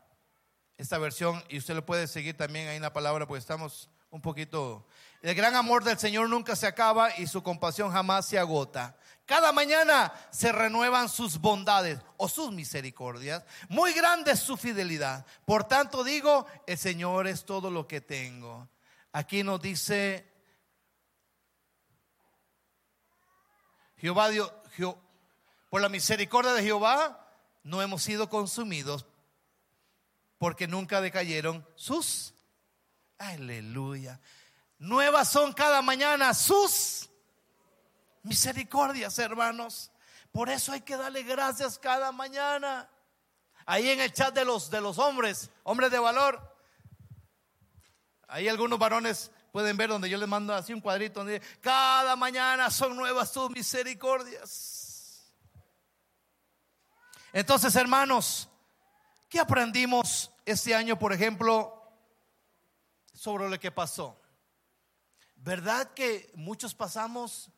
[0.77, 4.21] esta versión y usted lo puede seguir también ahí en la palabra, porque estamos un
[4.21, 4.87] poquito...
[5.23, 8.95] El gran amor del Señor nunca se acaba y su compasión jamás se agota.
[9.25, 13.43] Cada mañana se renuevan sus bondades o sus misericordias.
[13.71, 15.25] Muy grande es su fidelidad.
[15.47, 18.69] Por tanto digo, el Señor es todo lo que tengo.
[19.17, 20.31] Aquí nos dice
[23.97, 24.53] Jehová, Dios,
[25.71, 27.27] por la misericordia de Jehová
[27.63, 29.07] no hemos sido consumidos
[30.37, 32.35] porque nunca decayeron sus.
[33.17, 34.21] Aleluya.
[34.79, 37.09] Nuevas son cada mañana sus
[38.23, 39.93] misericordias, hermanos.
[40.31, 42.91] Por eso hay que darle gracias cada mañana.
[43.65, 46.56] Ahí en el chat de los, de los hombres, hombres de valor.
[48.29, 52.71] Ahí algunos varones pueden ver donde yo les mando así un cuadrito donde cada mañana
[52.71, 55.33] son nuevas sus misericordias.
[57.33, 58.49] Entonces, hermanos,
[59.29, 61.73] ¿qué aprendimos este año, por ejemplo,
[63.13, 64.21] sobre lo que pasó?
[65.37, 67.51] ¿Verdad que muchos pasamos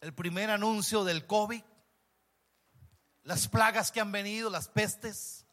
[0.00, 1.62] el primer anuncio del COVID?
[3.22, 5.44] Las plagas que han venido, las pestes.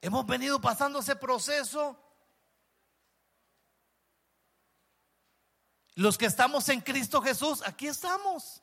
[0.00, 1.98] Hemos venido pasando ese proceso.
[5.98, 8.62] Los que estamos en Cristo Jesús, aquí estamos.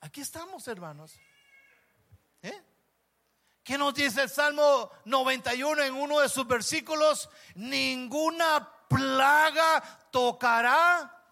[0.00, 1.18] Aquí estamos, hermanos.
[2.42, 2.62] ¿Eh?
[3.64, 7.28] ¿Qué nos dice el Salmo 91 en uno de sus versículos?
[7.56, 9.82] Ninguna plaga
[10.12, 11.24] tocará.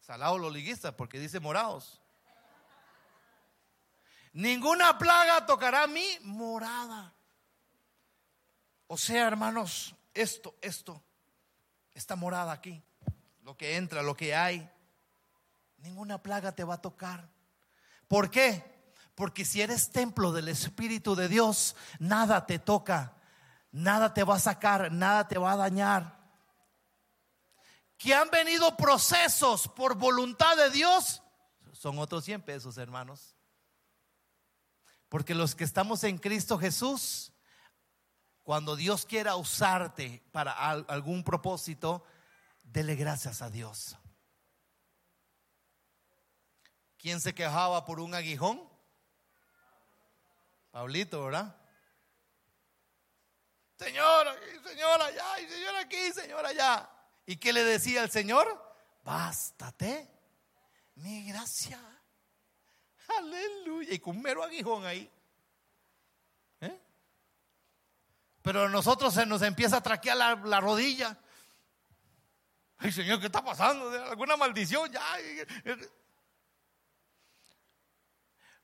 [0.00, 2.00] Salado los liguistas porque dice morados.
[4.32, 7.12] Ninguna plaga tocará mi morada.
[8.86, 11.02] O sea, hermanos, esto, esto,
[11.94, 12.82] esta morada aquí,
[13.42, 14.68] lo que entra, lo que hay,
[15.78, 17.28] ninguna plaga te va a tocar.
[18.08, 18.64] ¿Por qué?
[19.14, 23.14] Porque si eres templo del Espíritu de Dios, nada te toca,
[23.70, 26.18] nada te va a sacar, nada te va a dañar.
[27.98, 31.22] Que han venido procesos por voluntad de Dios,
[31.72, 33.34] son otros 100 pesos, hermanos.
[35.08, 37.31] Porque los que estamos en Cristo Jesús,
[38.42, 42.04] cuando Dios quiera usarte para algún propósito,
[42.62, 43.96] dele gracias a Dios.
[46.98, 48.68] ¿Quién se quejaba por un aguijón?
[50.70, 51.56] Pablito, ¿verdad?
[53.76, 54.26] Señor,
[54.64, 56.88] señor allá, y señor aquí, señor allá.
[57.26, 58.46] ¿Y qué le decía el Señor?
[59.04, 60.08] Bástate
[60.96, 61.80] mi gracia.
[63.18, 63.92] Aleluya.
[63.92, 65.10] Y con mero aguijón ahí.
[66.60, 66.80] ¿Eh?
[68.42, 71.16] Pero a nosotros se nos empieza a traquear la, la rodilla.
[72.78, 73.90] Ay, Señor, ¿qué está pasando?
[73.90, 74.90] ¿Alguna maldición?
[74.90, 75.00] Ya.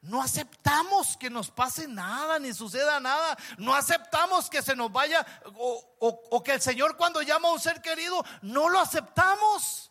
[0.00, 3.36] No aceptamos que nos pase nada, ni suceda nada.
[3.58, 7.82] No aceptamos que se nos vaya o, que el Señor cuando llama a un ser
[7.82, 9.90] querido, no lo aceptamos.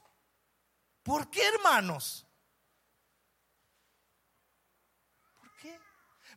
[1.04, 2.26] ¿Por qué, hermanos?
[5.40, 5.80] ¿Por qué?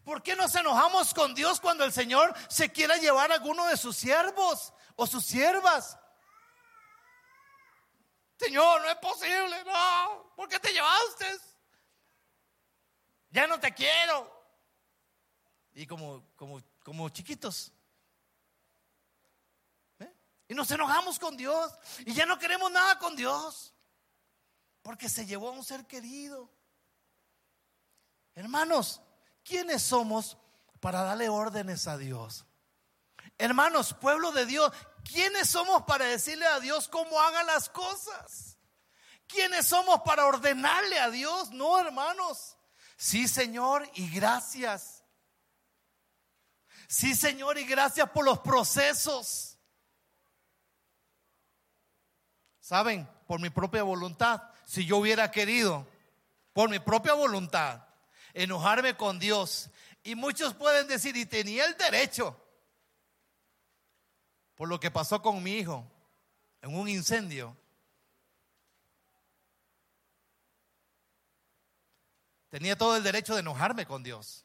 [0.04, 3.76] ¿Por qué nos enojamos con Dios cuando el Señor se quiera llevar a alguno de
[3.76, 5.98] sus siervos o sus siervas?
[8.38, 10.32] Señor, no es posible, no.
[10.34, 11.26] ¿Por qué te llevaste?
[13.30, 14.28] ya no te quiero.
[15.72, 17.72] Y como, como, como chiquitos.
[20.00, 20.12] ¿eh?
[20.48, 21.72] Y nos enojamos con Dios.
[22.04, 23.72] Y ya no queremos nada con Dios.
[24.82, 26.50] Porque se llevó a un ser querido.
[28.34, 29.00] Hermanos,
[29.44, 30.36] ¿quiénes somos
[30.80, 32.44] para darle órdenes a Dios?
[33.38, 34.72] Hermanos, pueblo de Dios,
[35.04, 38.58] ¿quiénes somos para decirle a Dios cómo haga las cosas?
[39.26, 41.50] ¿Quiénes somos para ordenarle a Dios?
[41.50, 42.56] No, hermanos.
[42.96, 45.04] Sí, Señor, y gracias.
[46.88, 49.58] Sí, Señor, y gracias por los procesos.
[52.58, 55.86] Saben, por mi propia voluntad, si yo hubiera querido,
[56.52, 57.86] por mi propia voluntad,
[58.34, 59.70] enojarme con Dios,
[60.02, 62.36] y muchos pueden decir, y tenía el derecho,
[64.54, 65.90] por lo que pasó con mi hijo
[66.62, 67.56] en un incendio.
[72.48, 74.44] Tenía todo el derecho de enojarme con Dios.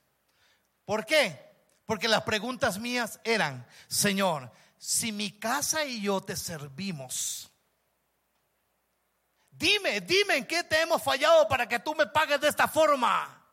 [0.86, 1.44] ¿Por qué?
[1.86, 7.52] Porque las preguntas mías eran, Señor, si mi casa y yo te servimos,
[9.50, 13.45] dime, dime en qué te hemos fallado para que tú me pagues de esta forma.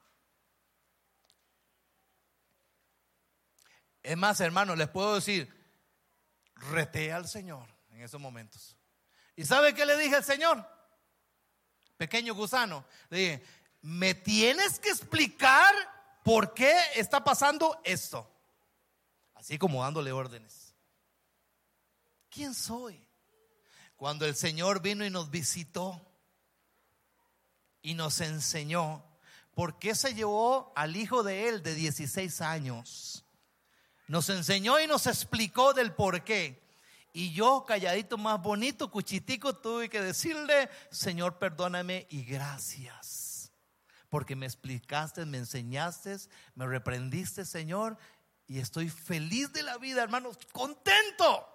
[4.02, 5.52] Es más, hermano, les puedo decir,
[6.54, 8.76] reté al Señor en esos momentos.
[9.36, 10.66] ¿Y sabe qué le dije al Señor?
[11.96, 12.84] Pequeño gusano.
[13.10, 13.42] Le dije,
[13.82, 15.74] me tienes que explicar
[16.24, 18.28] por qué está pasando esto.
[19.34, 20.74] Así como dándole órdenes.
[22.30, 23.06] ¿Quién soy?
[23.96, 26.00] Cuando el Señor vino y nos visitó
[27.82, 29.04] y nos enseñó
[29.54, 33.21] por qué se llevó al hijo de él de 16 años.
[34.12, 36.62] Nos enseñó y nos explicó del por qué.
[37.14, 43.50] Y yo, calladito, más bonito, cuchitico, tuve que decirle, Señor, perdóname y gracias.
[44.10, 46.14] Porque me explicaste, me enseñaste,
[46.54, 47.96] me reprendiste, Señor.
[48.46, 51.48] Y estoy feliz de la vida, hermanos, contento.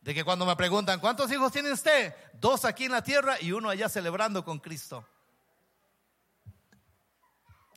[0.00, 2.16] De que cuando me preguntan, ¿cuántos hijos tiene usted?
[2.32, 5.06] Dos aquí en la tierra y uno allá celebrando con Cristo.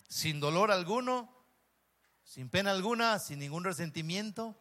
[0.07, 1.40] Sin dolor alguno,
[2.32, 4.55] sin pena alguna, sin ningún resentimiento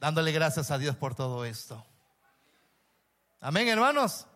[0.00, 1.86] dándole gracias a Dios por todo esto.
[3.40, 4.26] Amén, hermanos.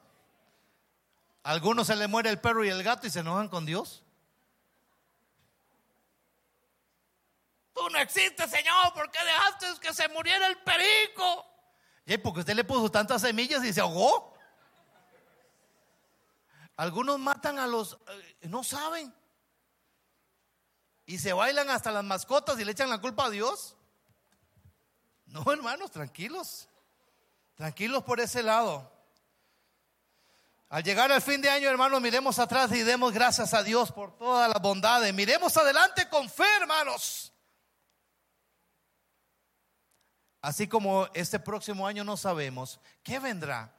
[1.42, 4.04] algunos se le muere el perro y el gato y se enojan con Dios.
[7.74, 11.44] Tú no existes, Señor, ¿por qué dejaste que se muriera el perico?
[12.06, 14.38] Y porque usted le puso tantas semillas y se ahogó.
[16.76, 19.12] Algunos matan a los, eh, no saben.
[21.06, 23.76] Y se bailan hasta las mascotas y le echan la culpa a Dios.
[25.26, 26.68] No, hermanos, tranquilos.
[27.54, 28.90] Tranquilos por ese lado.
[30.68, 34.16] Al llegar al fin de año, hermanos, miremos atrás y demos gracias a Dios por
[34.16, 35.12] todas las bondades.
[35.14, 37.32] Miremos adelante con fe, hermanos.
[40.40, 43.74] Así como este próximo año no sabemos qué vendrá.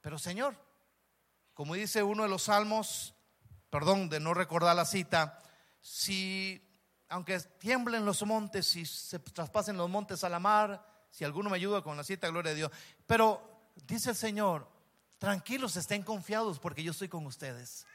[0.00, 0.56] Pero Señor,
[1.52, 3.14] como dice uno de los salmos,
[3.68, 5.42] perdón de no recordar la cita,
[5.84, 6.66] si
[7.10, 11.56] aunque tiemblen los montes y se traspasen los montes a la mar, si alguno me
[11.56, 12.72] ayuda con la cita, gloria a Dios.
[13.06, 14.66] Pero dice el Señor,
[15.18, 17.86] tranquilos, estén confiados porque yo estoy con ustedes.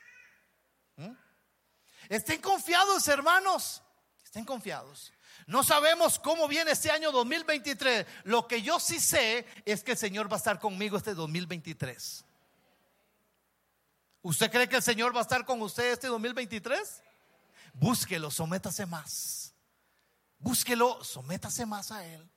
[0.97, 1.11] ¿Mm?
[2.09, 3.81] Estén confiados, hermanos,
[4.23, 5.11] estén confiados.
[5.47, 8.05] No sabemos cómo viene este año 2023.
[8.25, 12.23] Lo que yo sí sé es que el Señor va a estar conmigo este 2023.
[14.21, 17.03] ¿Usted cree que el Señor va a estar con usted este 2023?
[17.73, 19.53] Búsquelo, sométase más.
[20.37, 22.29] Búsquelo, sométase más a Él.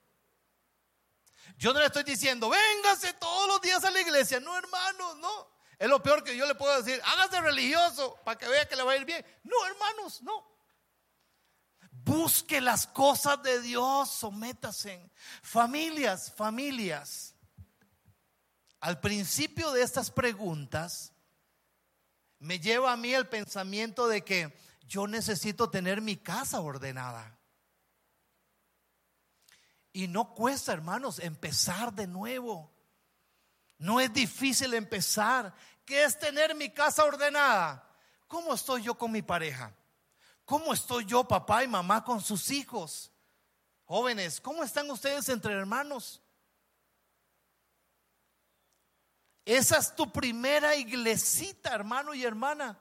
[1.57, 4.41] Yo no le estoy diciendo, véngase todos los días a la iglesia.
[4.41, 5.53] No, hermanos, no.
[5.79, 7.01] Es lo peor que yo le puedo decir.
[7.05, 9.25] Hágase religioso para que vea que le va a ir bien.
[9.45, 10.53] No, hermanos, no.
[11.91, 15.11] Busque las cosas de Dios, sométase.
[15.43, 17.35] Familias, familias.
[18.81, 21.13] Al principio de estas preguntas,
[22.39, 24.59] me lleva a mí el pensamiento de que
[24.93, 27.39] yo necesito tener mi casa ordenada.
[29.91, 32.71] Y no cuesta, hermanos, empezar de nuevo.
[33.79, 35.55] No es difícil empezar.
[35.87, 37.89] ¿Qué es tener mi casa ordenada?
[38.29, 39.75] ¿Cómo estoy yo con mi pareja?
[40.45, 43.11] ¿Cómo estoy yo, papá y mamá, con sus hijos?
[43.87, 46.21] Jóvenes, ¿cómo están ustedes entre hermanos?
[49.47, 52.79] Esa es tu primera iglesita, hermano y hermana.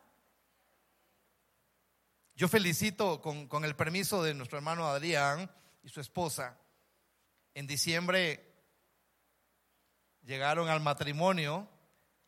[2.42, 5.48] Yo felicito con, el permiso de nuestro hermano Adrián
[5.84, 6.58] y su esposa.
[7.54, 8.52] En diciembre
[10.24, 11.70] llegaron al matrimonio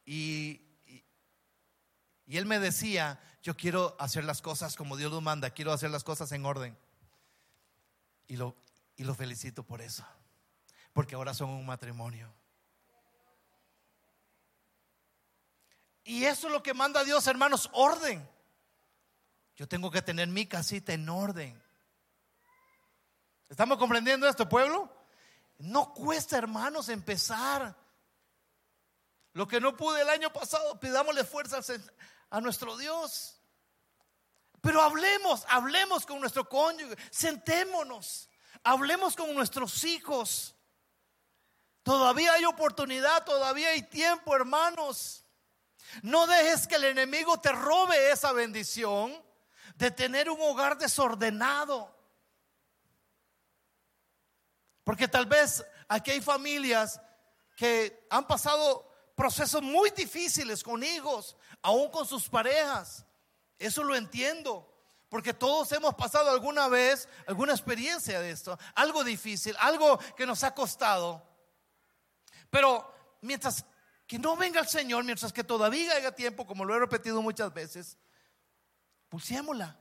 [0.06, 0.62] y,
[2.28, 5.90] y, él me decía, yo quiero hacer las cosas como Dios lo manda, quiero hacer
[5.90, 6.78] las cosas en orden.
[8.28, 8.56] Y lo,
[8.96, 10.06] y lo felicito por eso,
[10.94, 12.32] porque ahora son un matrimonio.
[16.04, 18.30] Y eso es lo que manda Dios, hermanos, orden.
[19.56, 21.62] Yo tengo que tener mi casita en orden.
[23.50, 24.92] ¿Estamos comprendiendo esto, pueblo?
[25.60, 27.76] No cuesta, hermanos, empezar.
[29.34, 31.72] Lo que no pude el año pasado, pidámosle fuerzas
[32.30, 33.40] a nuestro Dios.
[34.62, 38.30] Pero hablemos, hablemos con nuestro cónyuge, sentémonos,
[38.64, 40.56] hablemos con nuestros hijos.
[41.84, 45.26] Todavía hay oportunidad, todavía hay tiempo, hermanos.
[46.02, 49.14] No dejes que el enemigo te robe esa bendición
[49.76, 51.94] de tener un hogar desordenado.
[54.84, 57.02] Porque tal vez aquí hay familias
[57.56, 63.06] que han pasado procesos muy difíciles con hijos, aún con sus parejas.
[63.58, 64.70] Eso lo entiendo.
[65.10, 70.44] Porque todos hemos pasado alguna vez alguna experiencia de esto, algo difícil, algo que nos
[70.44, 71.24] ha costado.
[72.50, 73.64] Pero mientras
[74.08, 77.54] que no venga el Señor, mientras que todavía haya tiempo, como lo he repetido muchas
[77.54, 77.98] veces,
[79.14, 79.78] pulsémosla,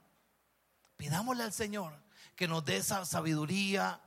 [0.98, 1.94] pidámosle al Señor
[2.36, 3.98] que nos dé esa sabiduría,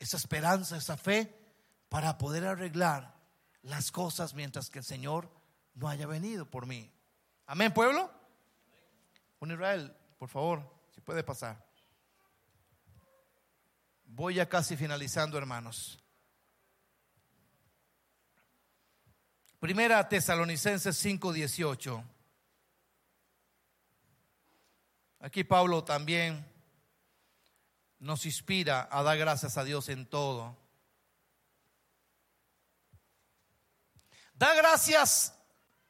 [0.00, 1.32] esa esperanza, esa fe
[1.88, 3.14] para poder arreglar
[3.62, 5.30] las cosas mientras que el Señor
[5.74, 6.90] no haya venido por mí.
[7.46, 8.10] Amén, pueblo.
[9.38, 11.64] Un Israel, por favor, si puede pasar.
[14.06, 16.02] Voy ya casi finalizando, hermanos.
[19.60, 22.17] Primera Tesalonicenses 5:18.
[25.20, 26.46] Aquí Pablo también
[27.98, 30.56] nos inspira a dar gracias a Dios en todo.
[34.34, 35.34] Da gracias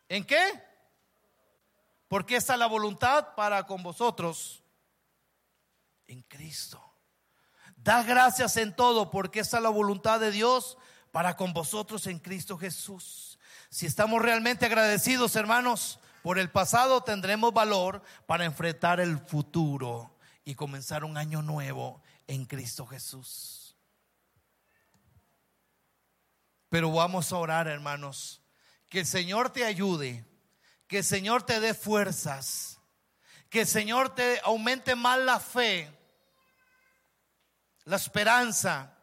[0.08, 0.64] en qué?
[2.08, 4.62] Porque esta es la voluntad para con vosotros
[6.06, 6.82] en Cristo.
[7.76, 10.78] Da gracias en todo porque esta es la voluntad de Dios
[11.12, 13.38] para con vosotros en Cristo Jesús.
[13.68, 20.54] Si estamos realmente agradecidos, hermanos, por el pasado, tendremos valor para enfrentar el futuro y
[20.54, 23.76] comenzar un año nuevo en Cristo Jesús.
[26.68, 28.42] Pero vamos a orar, hermanos,
[28.88, 30.24] que el Señor te ayude,
[30.86, 32.78] que el Señor te dé fuerzas,
[33.48, 35.90] que el Señor te aumente más la fe,
[37.84, 38.94] la esperanza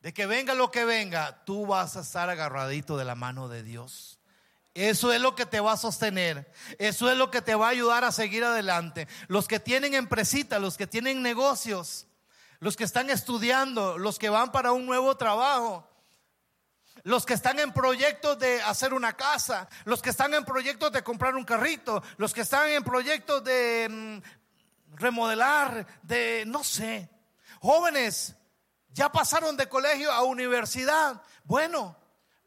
[0.00, 3.62] de que venga lo que venga, tú vas a estar agarradito de la mano de
[3.62, 4.18] Dios.
[4.74, 6.50] Eso es lo que te va a sostener.
[6.78, 9.06] Eso es lo que te va a ayudar a seguir adelante.
[9.28, 12.06] Los que tienen empresita, los que tienen negocios,
[12.58, 15.86] los que están estudiando, los que van para un nuevo trabajo,
[17.02, 21.02] los que están en proyectos de hacer una casa, los que están en proyectos de
[21.02, 27.10] comprar un carrito, los que están en proyectos de mm, remodelar, de no sé.
[27.60, 28.34] Jóvenes,
[28.90, 31.20] ya pasaron de colegio a universidad.
[31.44, 31.96] Bueno,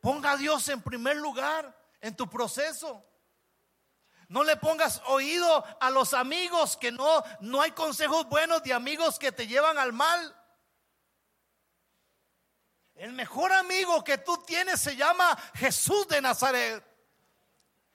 [0.02, 1.75] ponga a Dios en primer lugar
[2.06, 3.04] en tu proceso.
[4.28, 9.18] No le pongas oído a los amigos que no no hay consejos buenos de amigos
[9.18, 10.36] que te llevan al mal.
[12.94, 16.84] El mejor amigo que tú tienes se llama Jesús de Nazaret.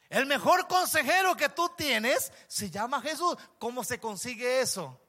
[0.08, 3.36] El mejor consejero que tú tienes se llama Jesús.
[3.60, 5.00] ¿Cómo se consigue eso?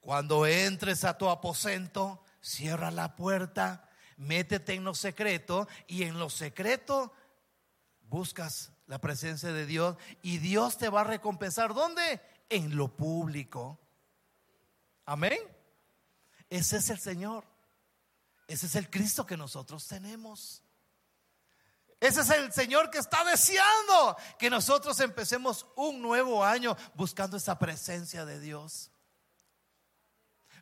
[0.00, 3.88] Cuando entres a tu aposento, cierra la puerta,
[4.18, 7.12] métete en lo secreto y en lo secreto
[8.08, 11.74] buscas la presencia de Dios y Dios te va a recompensar.
[11.74, 12.20] ¿Dónde?
[12.48, 13.78] En lo público.
[15.04, 15.38] Amén.
[16.48, 17.44] Ese es el Señor.
[18.46, 20.62] Ese es el Cristo que nosotros tenemos.
[21.98, 27.58] Ese es el Señor que está deseando que nosotros empecemos un nuevo año buscando esa
[27.58, 28.90] presencia de Dios.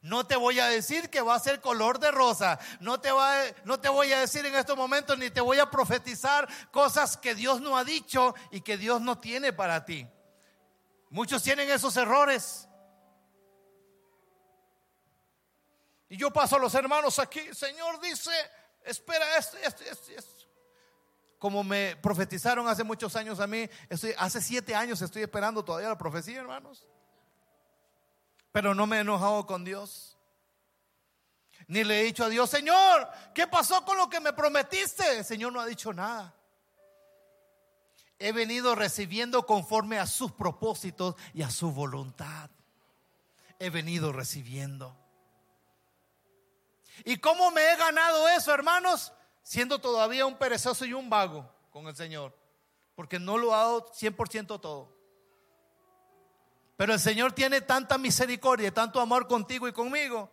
[0.04, 2.58] No te voy a decir que va a ser color de rosa.
[2.78, 5.70] No te, va, no te voy a decir en estos momentos ni te voy a
[5.70, 10.06] profetizar cosas que Dios no ha dicho y que Dios no tiene para ti.
[11.08, 12.68] Muchos tienen esos errores.
[16.10, 18.30] Y yo paso a los hermanos aquí, Señor dice,
[18.84, 20.44] espera esto, esto, esto, esto.
[21.38, 25.88] Como me profetizaron hace muchos años a mí, estoy, hace siete años estoy esperando todavía
[25.88, 26.86] la profecía, hermanos
[28.54, 30.16] pero no me he enojado con Dios.
[31.66, 35.18] Ni le he dicho a Dios, Señor, ¿qué pasó con lo que me prometiste?
[35.18, 36.32] El Señor no ha dicho nada.
[38.16, 42.48] He venido recibiendo conforme a sus propósitos y a su voluntad.
[43.58, 44.96] He venido recibiendo.
[47.04, 49.12] ¿Y cómo me he ganado eso, hermanos?
[49.42, 52.32] Siendo todavía un perezoso y un vago con el Señor.
[52.94, 54.94] Porque no lo ha dado 100% todo.
[56.76, 60.30] Pero el Señor tiene tanta misericordia tanto amor contigo y conmigo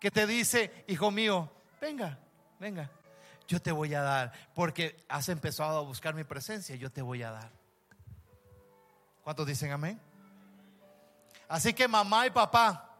[0.00, 1.48] que te dice, hijo mío,
[1.80, 2.18] venga,
[2.58, 2.90] venga,
[3.46, 7.22] yo te voy a dar, porque has empezado a buscar mi presencia, yo te voy
[7.22, 7.52] a dar.
[9.22, 10.00] ¿Cuántos dicen amén?
[11.48, 12.96] Así que mamá y papá,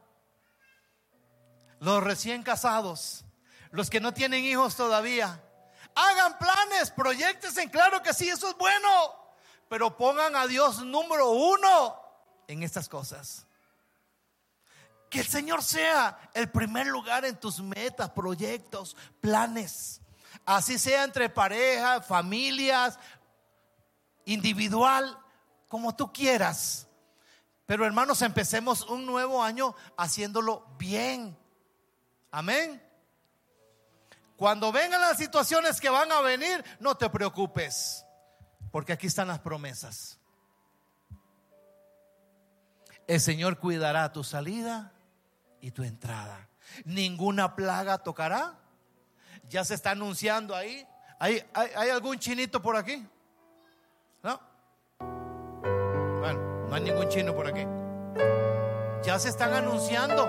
[1.79, 3.25] los recién casados,
[3.71, 5.43] los que no tienen hijos todavía,
[5.95, 8.89] hagan planes, proyectos en claro que sí, eso es bueno,
[9.67, 12.02] pero pongan a Dios número uno
[12.47, 13.45] en estas cosas.
[15.09, 20.01] Que el Señor sea el primer lugar en tus metas, proyectos, planes.
[20.45, 22.97] Así sea entre parejas, familias,
[24.25, 25.17] individual,
[25.67, 26.87] como tú quieras.
[27.65, 31.37] Pero hermanos, empecemos un nuevo año haciéndolo bien.
[32.31, 32.81] Amén.
[34.35, 38.03] Cuando vengan las situaciones que van a venir, no te preocupes,
[38.71, 40.19] porque aquí están las promesas.
[43.07, 44.91] El Señor cuidará tu salida
[45.61, 46.47] y tu entrada.
[46.85, 48.55] Ninguna plaga tocará.
[49.49, 50.87] Ya se está anunciando ahí.
[51.19, 53.05] ¿Hay, hay, algún chinito por aquí?
[54.21, 54.39] ¿No?
[54.99, 57.65] Bueno, no hay ningún chino por aquí.
[59.03, 60.27] Ya se están anunciando.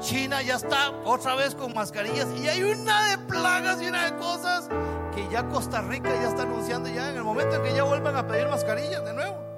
[0.00, 4.16] China ya está otra vez con mascarillas y hay una de plagas y una de
[4.16, 4.68] cosas
[5.14, 8.16] que ya Costa Rica ya está anunciando ya en el momento en que ya vuelvan
[8.16, 9.49] a pedir mascarillas de nuevo.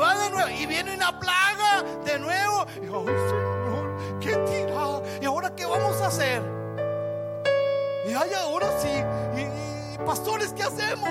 [0.00, 2.66] Va de nuevo, y viene una plaga de nuevo.
[2.76, 5.02] Y ay Señor, qué tirada.
[5.20, 6.42] ¿Y ahora qué vamos a hacer?
[8.06, 8.88] Y ay, ahora sí.
[9.36, 11.10] Y, pastores, ¿qué hacemos?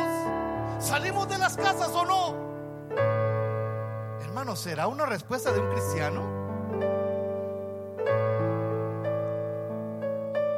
[0.79, 2.35] ¿Salimos de las casas o no?
[4.21, 6.21] Hermano, ¿será una respuesta de un cristiano?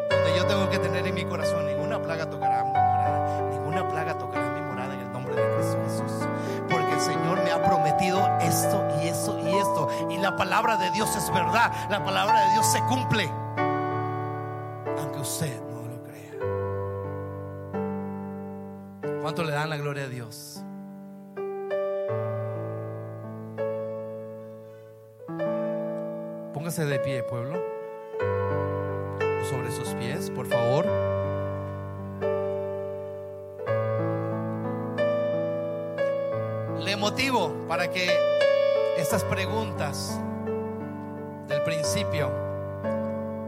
[0.09, 4.17] Donde yo tengo que tener en mi corazón, ninguna plaga tocará mi morada, ninguna plaga
[4.17, 6.30] tocará mi morada en el nombre de Cristo Jesús.
[7.02, 9.89] Señor me ha prometido esto y eso y esto.
[10.10, 13.28] Y la palabra de Dios es verdad, la palabra de Dios se cumple.
[14.99, 16.34] Aunque usted no lo crea.
[19.22, 20.64] ¿Cuánto le dan la gloria a Dios?
[26.54, 27.60] Póngase de pie, pueblo.
[29.49, 30.86] Sobre sus pies, por favor.
[37.02, 38.08] Motivo para que
[38.95, 40.20] estas preguntas
[41.47, 42.32] del principio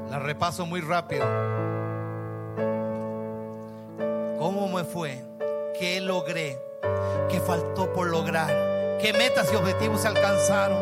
[0.10, 1.24] las repaso muy rápido.
[4.40, 5.24] ¿Cómo me fue?
[5.78, 6.60] ¿Qué logré?
[7.30, 8.50] ¿Qué faltó por lograr?
[9.00, 10.80] ¿Qué metas y objetivos se alcanzaron?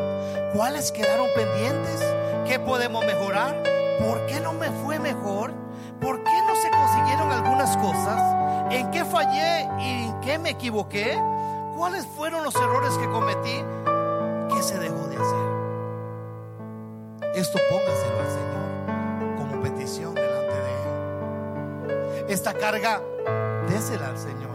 [0.56, 2.02] ¿Cuáles quedaron pendientes?
[2.48, 3.54] ¿Qué podemos mejorar?
[4.00, 5.52] ¿Por qué no me fue mejor?
[6.00, 8.72] ¿Por qué no se consiguieron algunas cosas?
[8.72, 11.20] ¿En qué fallé y en qué me equivoqué?
[11.82, 13.66] ¿Cuáles fueron los errores que cometí?
[14.54, 15.48] ¿Qué se dejó de hacer?
[17.34, 18.70] Esto póngaselo al Señor
[19.36, 22.26] como petición delante de Él.
[22.30, 23.02] Esta carga,
[23.68, 24.51] désela al Señor.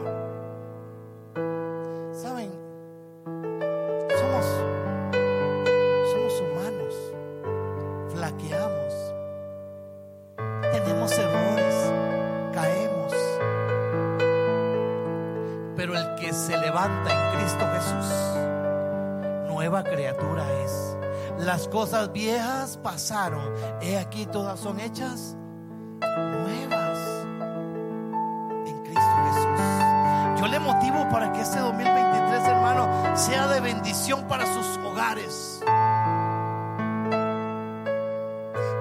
[21.77, 23.53] Cosas viejas pasaron.
[23.83, 25.37] He aquí todas son hechas
[26.01, 26.99] nuevas
[28.65, 30.41] en Cristo Jesús.
[30.41, 35.61] Yo le motivo para que este 2023, hermano, sea de bendición para sus hogares.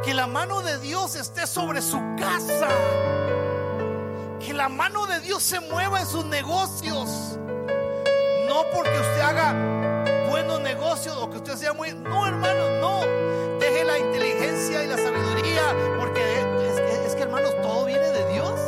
[0.06, 2.70] Que la mano de Dios esté sobre su casa.
[4.39, 7.38] Que la mano de Dios se mueva en sus negocios.
[8.48, 9.74] No porque usted haga
[11.14, 11.93] o que usted sea muy...
[11.93, 13.01] No, hermano, no.
[13.60, 15.62] Deje la inteligencia y la sabiduría
[15.99, 18.60] porque es, es que, hermanos, todo viene de Dios.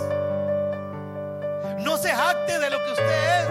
[1.79, 3.41] No se jacte de lo que usted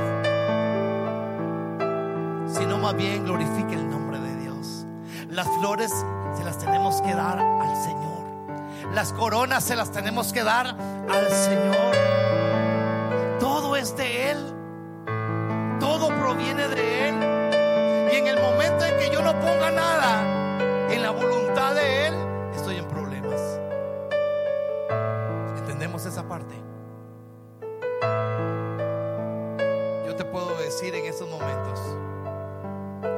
[2.46, 4.86] es, sino más bien glorifique el nombre de Dios.
[5.30, 5.92] Las flores
[6.36, 8.06] se las tenemos que dar al Señor.
[8.92, 10.76] Las coronas se las tenemos que dar
[11.08, 11.96] al Señor.
[13.40, 14.56] Todo es de Él.
[19.40, 22.14] Ponga nada en la voluntad de Él,
[22.54, 23.40] estoy en problemas.
[25.58, 26.54] ¿Entendemos esa parte?
[30.06, 31.80] Yo te puedo decir en estos momentos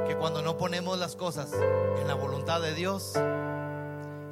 [0.07, 3.13] que cuando no ponemos las cosas en la voluntad de Dios,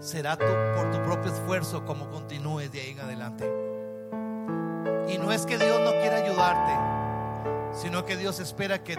[0.00, 3.44] será tú por tu propio esfuerzo como continúes de ahí en adelante.
[5.08, 8.96] Y no es que Dios no quiera ayudarte, sino que Dios espera que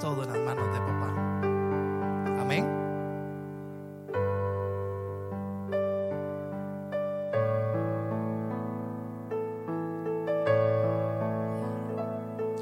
[0.00, 1.08] todo en las manos de papá.
[2.40, 2.66] Amén.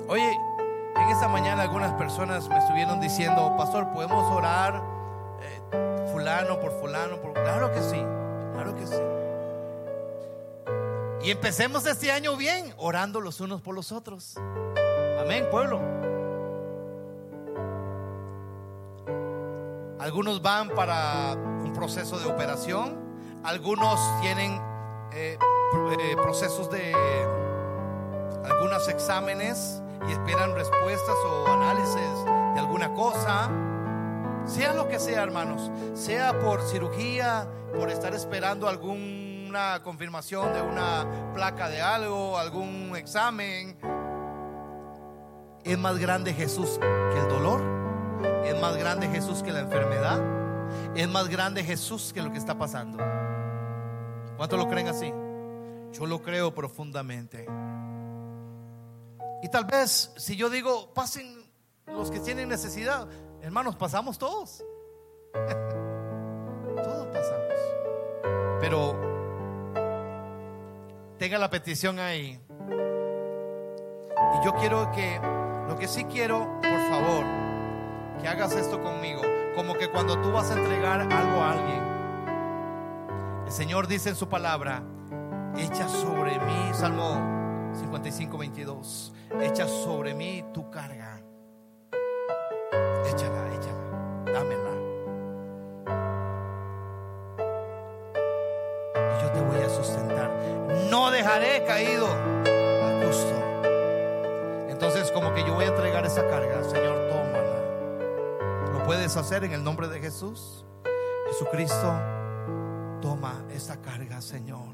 [0.08, 0.36] Oye,
[0.96, 4.82] en esta mañana algunas personas me estuvieron diciendo, pastor, ¿podemos orar
[5.40, 7.20] eh, fulano por fulano?
[7.20, 7.34] Por...
[7.34, 8.02] Claro que sí,
[8.52, 9.00] claro que sí.
[11.22, 14.36] Y empecemos este año bien, orando los unos por los otros.
[15.20, 15.97] Amén, pueblo.
[20.08, 22.98] Algunos van para un proceso de operación,
[23.44, 24.58] algunos tienen
[25.12, 25.36] eh,
[26.00, 26.94] eh, procesos de
[28.42, 33.50] algunos exámenes y esperan respuestas o análisis de alguna cosa.
[34.46, 37.46] Sea lo que sea, hermanos, sea por cirugía,
[37.76, 43.76] por estar esperando alguna confirmación de una placa de algo, algún examen.
[45.64, 47.77] Es más grande Jesús que el dolor.
[48.44, 50.20] Es más grande Jesús que la enfermedad.
[50.94, 52.98] Es más grande Jesús que lo que está pasando.
[54.36, 55.12] ¿Cuántos lo creen así?
[55.92, 57.46] Yo lo creo profundamente.
[59.42, 61.44] Y tal vez si yo digo, pasen
[61.86, 63.08] los que tienen necesidad,
[63.42, 64.64] hermanos, pasamos todos.
[66.82, 67.52] todos pasamos.
[68.60, 69.08] Pero
[71.18, 72.40] tenga la petición ahí.
[74.40, 75.20] Y yo quiero que,
[75.68, 77.47] lo que sí quiero, por favor,
[78.20, 79.22] que hagas esto conmigo.
[79.54, 81.82] Como que cuando tú vas a entregar algo a alguien,
[83.46, 84.82] el Señor dice en su palabra,
[85.56, 91.17] echa sobre mí, Salmo 55, 22, echa sobre mí tu carga.
[109.44, 110.64] En el nombre de Jesús.
[111.28, 111.94] Jesucristo,
[113.00, 114.66] toma esa carga, Señor.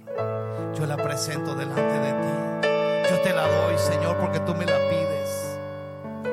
[0.75, 3.11] Yo la presento delante de ti.
[3.11, 5.59] Yo te la doy, Señor, porque tú me la pides.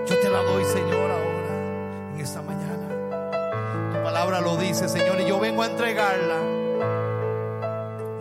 [0.07, 3.91] Yo te la doy, Señor, ahora, en esta mañana.
[3.91, 6.37] Tu palabra lo dice, Señor, y yo vengo a entregarla.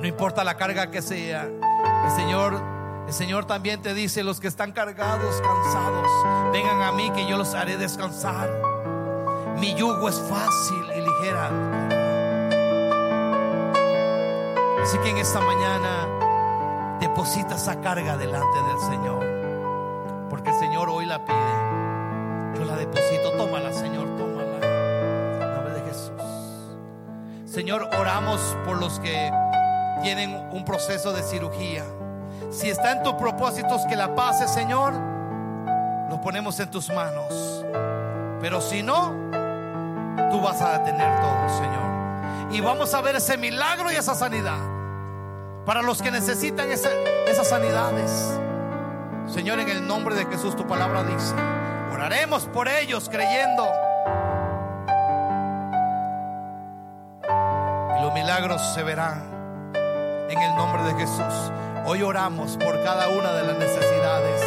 [0.01, 1.45] No importa la carga que sea.
[1.45, 2.61] El Señor,
[3.07, 7.37] el Señor también te dice, los que están cargados, cansados, vengan a mí que yo
[7.37, 8.70] los haré descansar.
[9.61, 11.51] Mi yugo es fácil y ligera.
[14.83, 20.29] Así que en esta mañana deposita esa carga delante del Señor.
[20.31, 22.57] Porque el Señor hoy la pide.
[22.57, 23.33] Yo la deposito.
[23.37, 24.67] Tómala, Señor, tómala.
[25.43, 26.23] En nombre de Jesús.
[27.45, 29.31] Señor, oramos por los que
[30.03, 31.85] tienen un proceso de cirugía.
[32.51, 34.95] Si está en tus propósitos que la pase, Señor,
[36.09, 37.67] lo ponemos en tus manos.
[38.41, 39.20] Pero si no,
[40.31, 42.53] tú vas a detener todo, Señor.
[42.53, 44.59] Y vamos a ver ese milagro y esa sanidad.
[45.65, 48.39] Para los que necesitan esas sanidades.
[49.27, 51.35] Señor, en el nombre de Jesús, tu palabra dice,
[51.93, 53.71] oraremos por ellos creyendo.
[57.97, 59.23] Y los milagros se verán
[60.29, 61.53] en el nombre de Jesús.
[61.87, 64.43] Hoy oramos por cada una de las necesidades.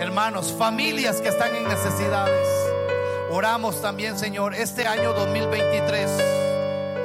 [0.00, 2.61] Hermanos, familias que están en necesidades.
[3.32, 6.10] Oramos también, Señor, este año 2023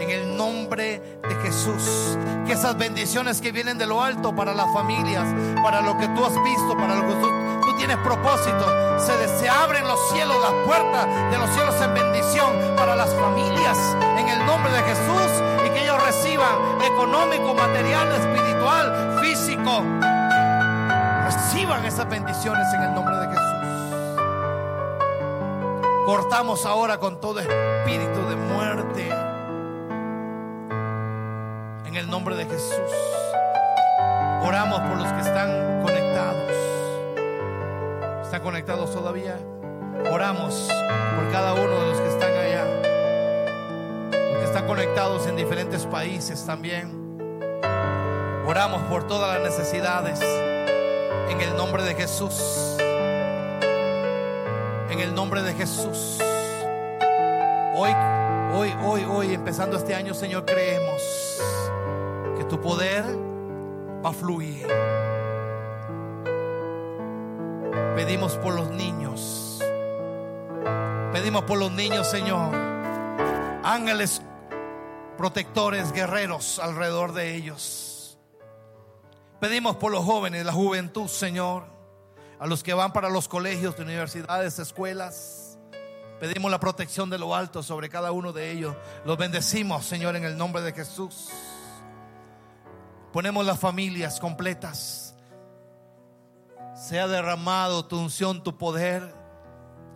[0.02, 2.18] en el nombre de Jesús.
[2.46, 5.24] Que esas bendiciones que vienen de lo alto para las familias,
[5.64, 10.00] para lo que tú has visto, para lo que tú, tienes propósito, se abren los
[10.10, 13.78] cielos, las puertas de los cielos en bendición para las familias
[14.18, 19.82] en el nombre de Jesús y que ellos reciban económico, material, espiritual, físico.
[21.24, 23.57] Reciban esas bendiciones en el nombre de Jesús.
[26.08, 29.10] Cortamos ahora con todo espíritu de muerte
[31.86, 32.94] en el nombre de Jesús.
[34.42, 36.54] Oramos por los que están conectados.
[38.24, 39.38] ¿Están conectados todavía?
[40.10, 40.70] Oramos
[41.18, 42.64] por cada uno de los que están allá.
[44.32, 47.20] Los que están conectados en diferentes países también.
[48.48, 52.77] Oramos por todas las necesidades en el nombre de Jesús.
[54.90, 56.18] En el nombre de Jesús.
[57.76, 57.92] Hoy,
[58.54, 61.40] hoy, hoy, hoy, empezando este año, Señor, creemos
[62.38, 63.04] que tu poder
[64.04, 64.66] va a fluir.
[67.96, 69.62] Pedimos por los niños.
[71.12, 72.56] Pedimos por los niños, Señor.
[73.64, 74.22] Ángeles
[75.18, 78.18] protectores, guerreros alrededor de ellos.
[79.42, 81.77] Pedimos por los jóvenes, la juventud, Señor.
[82.40, 85.58] A los que van para los colegios, universidades, escuelas.
[86.20, 88.76] Pedimos la protección de lo alto sobre cada uno de ellos.
[89.06, 91.30] Los bendecimos, Señor, en el nombre de Jesús.
[93.12, 95.16] Ponemos las familias completas.
[96.76, 99.16] Sea derramado tu unción, tu poder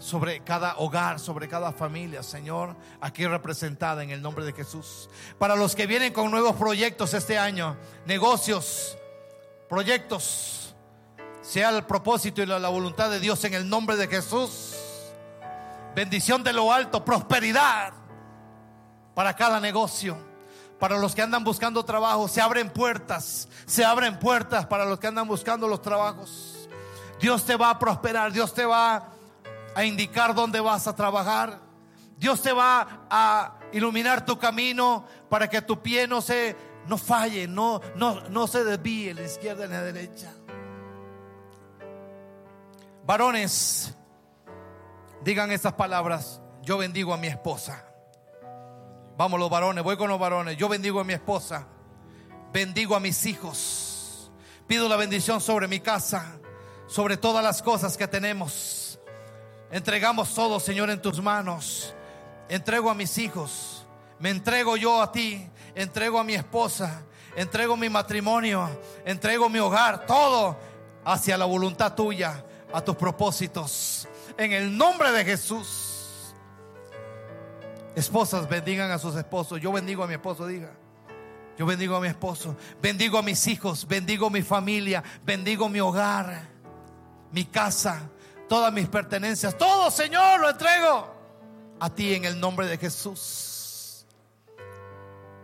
[0.02, 5.10] sobre cada hogar, sobre cada familia, Señor, aquí representada en el nombre de Jesús.
[5.38, 8.98] Para los que vienen con nuevos proyectos este año, negocios,
[9.70, 10.61] proyectos,
[11.42, 14.76] sea el propósito y la, la voluntad de Dios en el nombre de Jesús.
[15.96, 17.94] Bendición de lo alto, prosperidad
[19.14, 20.18] para cada negocio.
[20.80, 25.08] Para los que andan buscando trabajo, se abren puertas, se abren puertas para los que
[25.08, 26.68] andan buscando los trabajos.
[27.20, 29.10] Dios te va a prosperar, Dios te va
[29.76, 31.60] a indicar dónde vas a trabajar.
[32.18, 36.56] Dios te va a iluminar tu camino para que tu pie no se
[36.88, 40.34] no falle, no, no, no se desvíe la izquierda ni la derecha.
[43.12, 43.94] Varones,
[45.22, 46.40] digan estas palabras.
[46.62, 47.86] Yo bendigo a mi esposa.
[49.18, 50.56] Vamos los varones, voy con los varones.
[50.56, 51.68] Yo bendigo a mi esposa.
[52.54, 54.32] Bendigo a mis hijos.
[54.66, 56.40] Pido la bendición sobre mi casa,
[56.88, 58.98] sobre todas las cosas que tenemos.
[59.72, 61.94] Entregamos todo, Señor, en tus manos.
[62.48, 63.86] Entrego a mis hijos.
[64.20, 65.50] Me entrego yo a ti.
[65.76, 67.04] Entrego a mi esposa.
[67.36, 68.70] Entrego mi matrimonio.
[69.04, 70.06] Entrego mi hogar.
[70.06, 70.58] Todo
[71.04, 74.08] hacia la voluntad tuya, a tus propósitos.
[74.38, 76.34] En el nombre de Jesús.
[77.96, 79.60] Esposas bendigan a sus esposos.
[79.60, 80.72] Yo bendigo a mi esposo, diga.
[81.58, 82.56] Yo bendigo a mi esposo.
[82.82, 83.88] Bendigo a mis hijos.
[83.88, 85.04] Bendigo mi familia.
[85.24, 86.50] Bendigo mi hogar.
[87.32, 88.10] Mi casa.
[88.48, 89.58] Todas mis pertenencias.
[89.58, 91.14] Todo, Señor, lo entrego
[91.80, 94.06] a ti en el nombre de Jesús.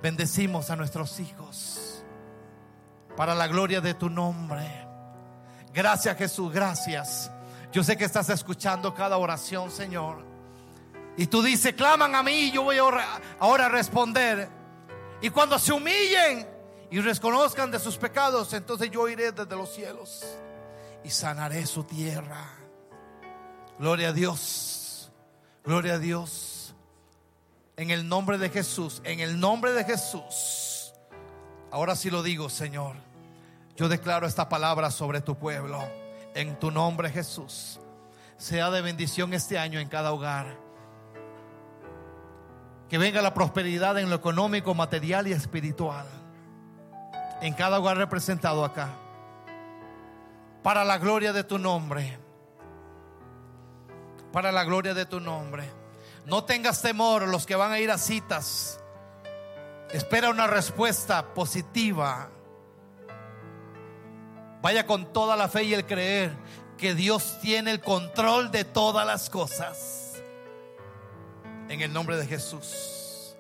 [0.02, 2.04] Bendecimos a nuestros hijos.
[3.16, 4.87] Para la gloria de tu nombre.
[5.74, 6.52] Gracias Jesús.
[6.52, 7.32] Gracias.
[7.72, 10.26] Yo sé que estás escuchando cada oración, Señor.
[11.18, 14.50] Y tú dices, claman a mí yo voy ahora a responder.
[15.22, 16.48] Y cuando se humillen
[16.92, 20.26] y reconozcan de sus pecados, entonces yo iré desde los cielos
[21.04, 22.46] y sanaré su tierra.
[23.80, 25.12] Gloria a Dios.
[25.64, 26.76] Gloria a Dios.
[27.76, 30.94] En el nombre de Jesús, en el nombre de Jesús.
[31.72, 32.96] Ahora sí lo digo, Señor.
[33.78, 35.82] Yo declaro esta palabra sobre tu pueblo.
[36.34, 37.80] En tu nombre, Jesús.
[38.36, 40.68] Sea de bendición este año en cada hogar
[42.90, 46.06] que venga la prosperidad en lo económico, material y espiritual.
[47.42, 48.90] En cada hogar representado acá.
[50.64, 52.18] Para la gloria de tu nombre.
[54.32, 55.70] Para la gloria de tu nombre.
[56.26, 58.80] No tengas temor los que van a ir a citas.
[59.92, 62.30] Espera una respuesta positiva.
[64.68, 66.36] Vaya con toda la fe y el creer
[66.78, 70.22] que Dios tiene el control de todas las cosas.
[71.70, 73.38] En el nombre de Jesús.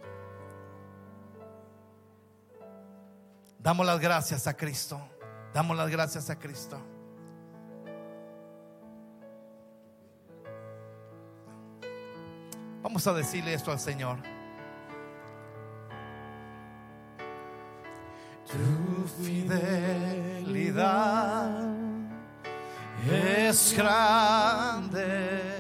[3.60, 5.06] Damos las gracias a Cristo.
[5.54, 6.80] Damos las gracias a Cristo.
[12.82, 14.37] Vamos a decirle esto al Señor.
[18.48, 20.46] Tu fidelidad
[23.10, 25.58] es grande.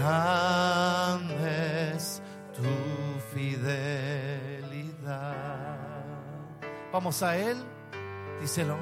[0.10, 2.22] Grande es
[2.56, 2.64] tu
[3.34, 3.78] fidelidad.
[6.92, 7.58] Vamos a Él,
[8.42, 8.78] díselo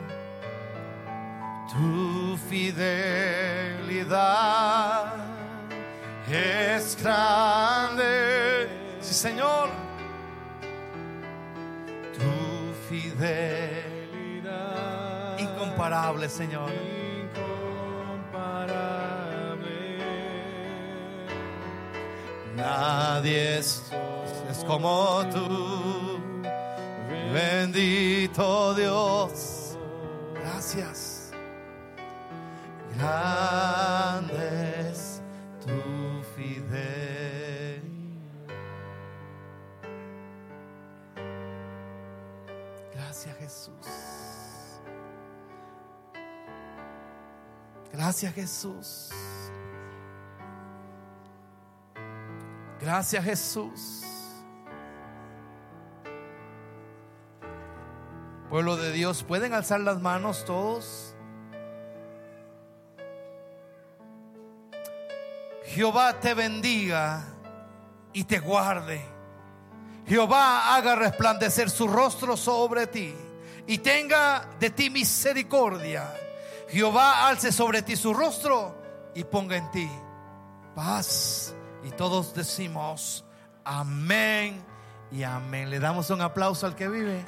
[1.67, 3.97] tu fidelidad
[6.31, 8.67] es grande.
[8.99, 9.69] Sí, Señor.
[12.13, 13.77] Tu fidelidad.
[15.39, 16.71] Incomparable, Señor.
[22.67, 23.81] Nadie es,
[24.51, 26.19] es como tú.
[27.33, 29.77] Bendito Dios.
[30.33, 31.31] Gracias.
[32.97, 34.47] Grande
[35.65, 37.83] tu fidelidad.
[42.93, 43.87] Gracias Jesús.
[47.93, 49.09] Gracias Jesús.
[52.87, 54.01] Gracias Jesús.
[58.49, 61.13] Pueblo de Dios, ¿pueden alzar las manos todos?
[65.65, 67.25] Jehová te bendiga
[68.13, 69.05] y te guarde.
[70.07, 73.13] Jehová haga resplandecer su rostro sobre ti
[73.67, 76.09] y tenga de ti misericordia.
[76.69, 78.73] Jehová alce sobre ti su rostro
[79.13, 79.89] y ponga en ti
[80.73, 81.53] paz.
[81.83, 83.23] Y todos decimos
[83.63, 84.63] amén
[85.11, 85.69] y amén.
[85.69, 87.25] Le damos un aplauso al que vive.